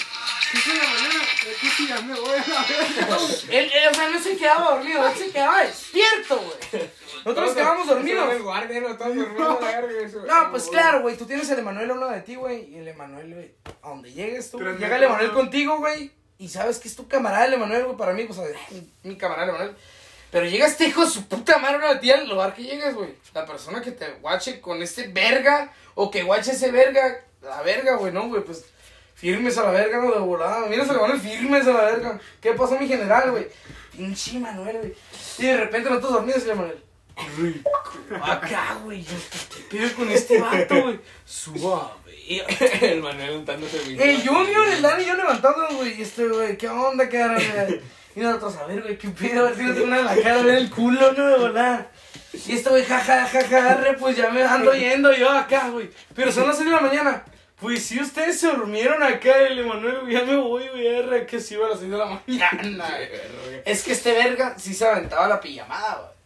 Cinco 0.52 0.72
de 0.72 0.78
la 0.80 0.84
mañana, 0.84 1.24
es 1.24 1.58
que 1.62 1.70
sí, 1.70 1.88
ya 1.88 2.02
me 2.02 2.20
voy 2.20 2.36
a 2.36 2.46
la 2.46 2.62
verga, 2.64 3.16
güey. 3.16 3.58
Él, 3.58 3.72
él, 3.74 3.88
o 3.90 3.94
sea, 3.94 4.10
no 4.10 4.22
se 4.22 4.36
quedaba 4.36 4.72
dormido, 4.72 5.08
él 5.08 5.18
se 5.18 5.32
quedaba 5.32 5.64
despierto, 5.64 6.36
güey. 6.40 6.92
Nosotros 7.26 7.54
quedábamos 7.54 7.88
dormidos. 7.88 8.34
El 8.34 8.44
guardia, 8.44 8.82
no 8.82 8.94
dormidos, 8.96 9.58
pues 10.52 10.68
claro, 10.68 11.02
güey, 11.02 11.18
tú 11.18 11.26
tienes 11.26 11.50
el 11.50 11.60
Emanuel 11.60 11.92
a 11.92 11.94
uno 11.94 12.08
de 12.10 12.22
ti, 12.22 12.36
güey, 12.36 12.74
y 12.74 12.78
el 12.78 12.88
Emanuel, 12.88 13.34
güey, 13.34 13.52
a 13.82 13.90
donde 13.90 14.12
llegues 14.12 14.52
tú, 14.52 14.58
Pero 14.58 14.78
llega 14.78 14.98
el 14.98 15.04
Emanuel 15.04 15.32
contigo, 15.32 15.78
güey, 15.78 16.12
y 16.38 16.50
sabes 16.50 16.80
que 16.80 16.88
es 16.88 16.96
tu 16.96 17.08
camarada 17.08 17.46
el 17.46 17.54
Emanuel, 17.54 17.86
güey, 17.86 17.98
para 17.98 18.14
mí, 18.14 18.24
pues, 18.26 18.40
ay, 18.40 18.92
mi 19.04 19.18
camarada 19.18 19.46
el 19.46 19.50
Emanuel. 19.56 19.76
Pero 20.32 20.46
llega 20.46 20.66
este 20.66 20.86
hijo 20.86 21.06
de 21.06 21.12
su 21.12 21.28
puta 21.28 21.58
madre 21.58 21.88
de 21.88 21.96
ti 21.96 22.12
al 22.12 22.28
lugar 22.28 22.54
que 22.54 22.64
llegues, 22.64 22.94
güey. 22.96 23.16
La 23.34 23.46
persona 23.46 23.82
que 23.82 23.92
te 23.92 24.12
guache 24.22 24.60
con 24.60 24.82
este 24.82 25.08
verga, 25.08 25.72
o 25.96 26.12
que 26.12 26.24
guache 26.24 26.52
ese 26.52 26.70
verga, 26.70 27.22
la 27.42 27.62
verga, 27.62 27.96
güey, 27.96 28.12
no, 28.12 28.28
güey, 28.28 28.44
pues, 28.44 28.66
firmes 29.16 29.58
a 29.58 29.64
la 29.64 29.72
verga, 29.72 30.00
no, 30.00 30.12
de 30.12 30.20
volada. 30.20 30.68
Mira, 30.68 30.86
se 30.86 30.94
le 30.94 31.00
van 31.00 31.20
firmes 31.20 31.66
a 31.66 31.72
la 31.72 31.86
verga. 31.86 32.20
¿Qué 32.40 32.54
pasó, 32.54 32.78
mi 32.78 32.88
general, 32.88 33.32
güey? 33.32 33.48
Pinche 33.92 34.38
Manuel, 34.38 34.78
güey. 34.78 34.96
Y 35.40 35.44
de 35.44 35.58
repente 35.58 35.90
nosotros 35.90 36.14
dormidos 36.14 36.46
Manuel. 36.46 36.84
Rico. 37.38 37.72
Acá, 38.22 38.78
güey. 38.84 39.04
yo, 39.04 39.18
¿Qué 39.70 39.78
pedo 39.78 39.96
con 39.96 40.12
este 40.12 40.40
vato, 40.40 40.82
güey? 40.82 41.00
Suave. 41.26 42.08
El 42.82 43.02
Manuel 43.02 43.38
untándose 43.38 43.82
el 43.84 44.02
El 44.02 44.28
Junior, 44.28 44.68
el 44.68 44.82
Dani 44.82 45.04
y 45.04 45.08
yo 45.08 45.16
levantándonos, 45.16 45.76
güey. 45.76 45.98
Y 45.98 46.02
este, 46.02 46.28
güey, 46.28 46.58
¿qué 46.58 46.68
onda, 46.68 47.08
cara, 47.08 47.36
güey? 47.36 47.82
Y 48.16 48.20
nosotros, 48.20 48.58
a 48.58 48.66
ver, 48.66 48.82
güey, 48.82 48.98
¿qué 48.98 49.10
pedo? 49.10 49.46
A 49.46 49.50
ver 49.50 49.56
si 49.56 49.64
no 49.64 49.74
tengo 49.74 49.88
una 49.88 50.00
en 50.00 50.06
la 50.06 50.16
cara, 50.16 50.42
ver 50.42 50.56
el 50.56 50.70
culo, 50.70 51.14
no, 51.14 51.28
de 51.28 51.38
verdad. 51.38 51.88
Y 52.34 52.54
este, 52.54 52.70
güey, 52.70 52.84
jaja, 52.84 53.28
jaja, 53.28 53.72
arre, 53.72 53.94
pues 53.94 54.18
ya 54.18 54.30
me 54.30 54.44
ando 54.44 54.74
yendo 54.74 55.14
yo 55.14 55.30
acá, 55.30 55.70
güey. 55.70 55.90
Pero 56.14 56.32
son 56.32 56.48
las 56.48 56.58
6 56.58 56.70
de 56.70 56.76
la 56.76 56.82
mañana. 56.82 57.24
Pues 57.60 57.86
si 57.86 58.00
ustedes 58.00 58.40
se 58.40 58.48
durmieron 58.48 59.02
acá, 59.02 59.38
el 59.38 59.60
Emanuel, 59.60 60.02
güey, 60.02 60.14
ya 60.14 60.24
me 60.26 60.36
voy, 60.36 60.68
güey, 60.68 60.98
arre, 60.98 61.26
que 61.26 61.40
sí 61.40 61.54
iba 61.54 61.68
a 61.68 61.70
las 61.70 61.80
6 61.80 61.92
de 61.92 61.98
la 61.98 62.06
mañana. 62.06 62.90
güey. 63.46 63.62
Es 63.66 63.84
que 63.84 63.94
este 63.94 64.12
verga 64.12 64.56
sí 64.58 64.74
se 64.74 64.86
aventaba 64.86 65.28
la 65.28 65.40
pijamada, 65.40 65.96
güey. 65.96 66.17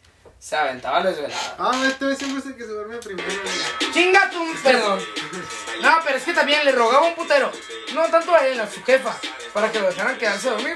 Se 0.41 0.56
aventaba 0.56 1.01
la 1.01 1.12
desvelada. 1.12 1.56
Ah, 1.60 1.84
este 1.86 2.04
güey 2.04 2.17
siempre 2.17 2.39
es 2.39 2.45
el 2.47 2.56
que 2.56 2.63
se 2.63 2.69
duerme 2.69 2.97
primero. 2.97 3.30
Chinga 3.93 4.27
tu 4.32 4.43
perdón. 4.63 4.99
No, 5.84 5.99
pero 6.04 6.17
es 6.17 6.23
que 6.23 6.34
también 6.34 6.65
le 6.65 6.71
rogaba 6.71 7.06
un 7.06 7.13
putero. 7.13 7.51
No 7.93 8.10
tanto 8.10 8.34
a 8.34 8.47
él, 8.47 8.60
a 8.60 8.67
su 8.67 8.84
jefa, 8.84 9.15
para 9.54 9.71
que 9.71 9.80
lo 9.80 9.86
dejaran 9.86 10.17
quedarse 10.17 10.49
a 10.49 10.54
dormir. 10.54 10.75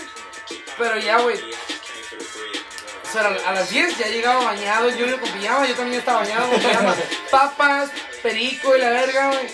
Pero 0.77 0.99
ya, 0.99 1.19
güey. 1.19 1.39
O 3.03 3.11
sea, 3.11 3.25
a 3.25 3.53
las 3.53 3.67
10 3.67 3.97
ya 3.97 4.07
llegaba 4.07 4.45
bañado, 4.45 4.87
yo 4.91 5.19
con 5.19 5.31
pijama, 5.31 5.65
yo 5.65 5.73
también 5.73 5.99
estaba 5.99 6.19
bañado 6.19 6.47
con 6.51 6.59
pijama. 6.59 6.95
Papas, 7.31 7.89
perico 8.21 8.75
y 8.77 8.79
la 8.79 8.89
verga, 8.91 9.29
güey. 9.29 9.47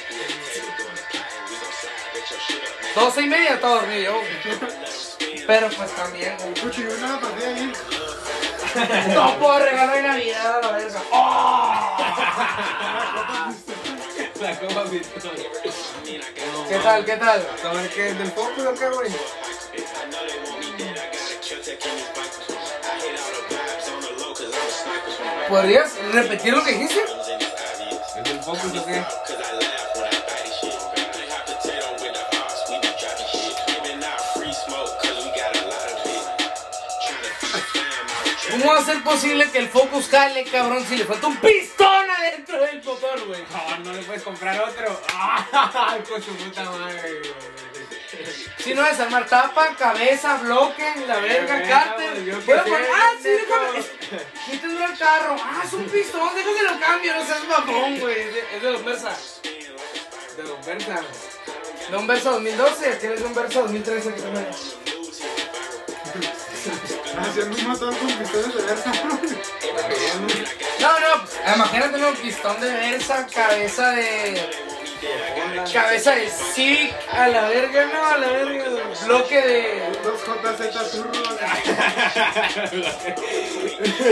12 2.95 3.21
y 3.21 3.27
media 3.27 3.53
estaba 3.53 3.75
dormido 3.75 4.01
yo, 4.01 4.17
güey. 4.19 5.45
Pero 5.47 5.69
pues 5.69 5.95
también, 5.95 6.35
güey. 6.37 6.53
Escucho, 6.53 6.81
yo 6.81 6.97
una 6.97 7.17
partida 7.17 7.47
ahí. 7.47 7.73
No 9.13 9.37
puedo 9.39 9.59
regalo 9.59 9.93
de 9.93 10.01
Navidad 10.01 10.57
a 10.57 10.61
la 10.61 10.71
verga. 10.71 11.01
¡Oh! 11.11 11.97
La 14.41 14.59
copa 14.59 14.83
pistola. 14.85 15.33
¿Qué 16.69 16.79
tal, 16.79 17.05
qué 17.05 17.17
tal? 17.17 17.47
A 17.63 17.73
ver 17.73 17.89
qué 17.89 18.09
es 18.09 18.17
del 18.17 18.31
Focus 18.31 18.65
o 18.65 18.73
qué, 18.73 18.89
güey. 18.89 19.11
¿Podrías 25.49 25.91
repetir 26.13 26.53
lo 26.53 26.63
que 26.63 26.71
dijiste? 26.71 27.03
¿Es 28.17 28.23
del 28.23 28.41
Focus 28.41 28.77
o 28.77 28.85
qué? 28.85 29.03
¿Cómo 38.61 38.73
va 38.73 38.79
a 38.79 38.85
ser 38.85 39.03
posible 39.03 39.49
que 39.51 39.57
el 39.57 39.69
Focus 39.69 40.07
jale, 40.09 40.43
cabrón, 40.45 40.85
si 40.87 40.95
le 40.95 41.05
falta 41.05 41.27
un 41.27 41.37
pistón 41.37 42.09
adentro 42.09 42.61
del 42.61 42.83
motor, 42.83 43.25
güey? 43.27 43.43
No, 43.51 43.77
no 43.85 43.93
le 43.93 44.03
puedes 44.03 44.21
comprar 44.23 44.59
otro. 44.61 45.01
¡Ay, 45.17 46.01
con 46.09 46.21
su 46.21 46.35
puta 46.35 46.63
madre, 46.63 47.19
güey! 47.19 47.33
Si 48.59 48.73
no 48.75 48.83
desarmar 48.83 49.25
tapa, 49.25 49.75
cabeza, 49.75 50.37
bloque, 50.37 50.85
la 51.07 51.17
verga, 51.19 51.67
cárter. 51.67 52.23
yo 52.23 52.39
sé, 52.41 52.53
ah, 52.53 53.11
sí, 53.21 53.29
déjame. 53.29 53.83
Quítame 54.45 54.85
el 54.85 54.97
carro. 54.97 55.35
Ah, 55.43 55.63
es 55.65 55.73
un 55.73 55.85
pistón, 55.85 56.29
déjame 56.35 56.63
lo 56.63 56.79
cambio, 56.79 57.15
no 57.15 57.25
seas 57.25 57.47
mamón, 57.47 57.99
güey. 57.99 58.21
Es 58.53 58.61
de- 58.61 58.71
los 58.71 58.85
Versa. 58.85 59.17
De 60.37 60.43
Don 60.43 60.63
Berta. 60.63 61.01
De 61.89 61.97
un 61.97 62.05
Versa 62.07 62.29
2012, 62.31 62.95
tienes 62.97 63.21
un 63.21 63.33
Versa 63.33 63.61
2013 63.61 64.13
que 64.13 64.21
también. 64.21 64.47
Haciendo 67.17 67.57
un 67.57 67.67
motor 67.67 67.97
con 67.97 68.07
pistones 68.07 68.55
de 68.55 68.61
versa. 68.61 68.91
No, 70.79 70.99
no, 70.99 71.23
pues, 71.23 71.55
imagínate 71.55 72.05
un 72.05 72.15
pistón 72.17 72.61
de 72.61 72.71
Versa, 72.71 73.27
cabeza 73.27 73.91
de. 73.91 74.49
Cabeza 75.73 76.11
de 76.15 76.29
Civic, 76.29 76.93
a 77.11 77.27
la 77.29 77.49
verga, 77.49 77.85
no, 77.85 78.05
a 78.05 78.17
la 78.17 78.27
verga. 78.27 78.65
Bloque 79.05 79.41
de. 79.41 79.99
Dos 80.03 80.21
JZ 80.21 80.91
Turbo. 80.91 81.13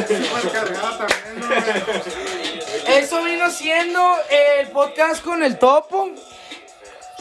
Super 0.07 0.51
cargada 0.51 1.07
también, 1.07 1.39
¿no, 1.39 1.47
güey? 1.47 2.97
Eso 2.97 3.23
vino 3.23 3.51
siendo 3.51 4.17
el 4.29 4.69
podcast 4.69 5.23
con 5.23 5.43
el 5.43 5.59
Topo. 5.59 6.09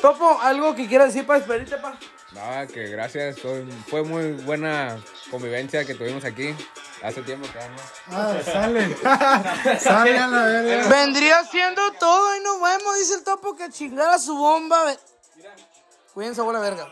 Topo, 0.01 0.41
¿algo 0.41 0.75
que 0.75 0.87
quieras 0.87 1.09
decir 1.09 1.27
para 1.27 1.41
despedirte, 1.41 1.77
pa? 1.77 1.99
Nada, 2.33 2.67
que 2.67 2.89
gracias. 2.89 3.41
Fue, 3.41 3.65
fue 3.87 4.03
muy 4.03 4.33
buena 4.33 5.03
convivencia 5.31 5.85
que 5.85 5.95
tuvimos 5.95 6.25
aquí. 6.25 6.55
Hace 7.03 7.23
tiempo 7.23 7.49
que 7.51 7.59
no. 7.59 8.17
Ah, 8.17 8.37
sale. 8.45 8.97
sale 9.81 10.19
a 10.19 10.27
la 10.27 10.45
verga. 10.45 10.89
Vendría 10.89 11.45
siendo 11.45 11.93
todo 11.93 12.37
y 12.37 12.41
nos 12.41 12.61
vemos, 12.61 12.99
dice 12.99 13.15
el 13.15 13.25
Topo, 13.25 13.57
que 13.57 13.71
chingara 13.71 14.19
su 14.19 14.37
bomba. 14.37 14.95
Cuídense, 16.13 16.43
buena 16.43 16.61
verga. 16.61 16.91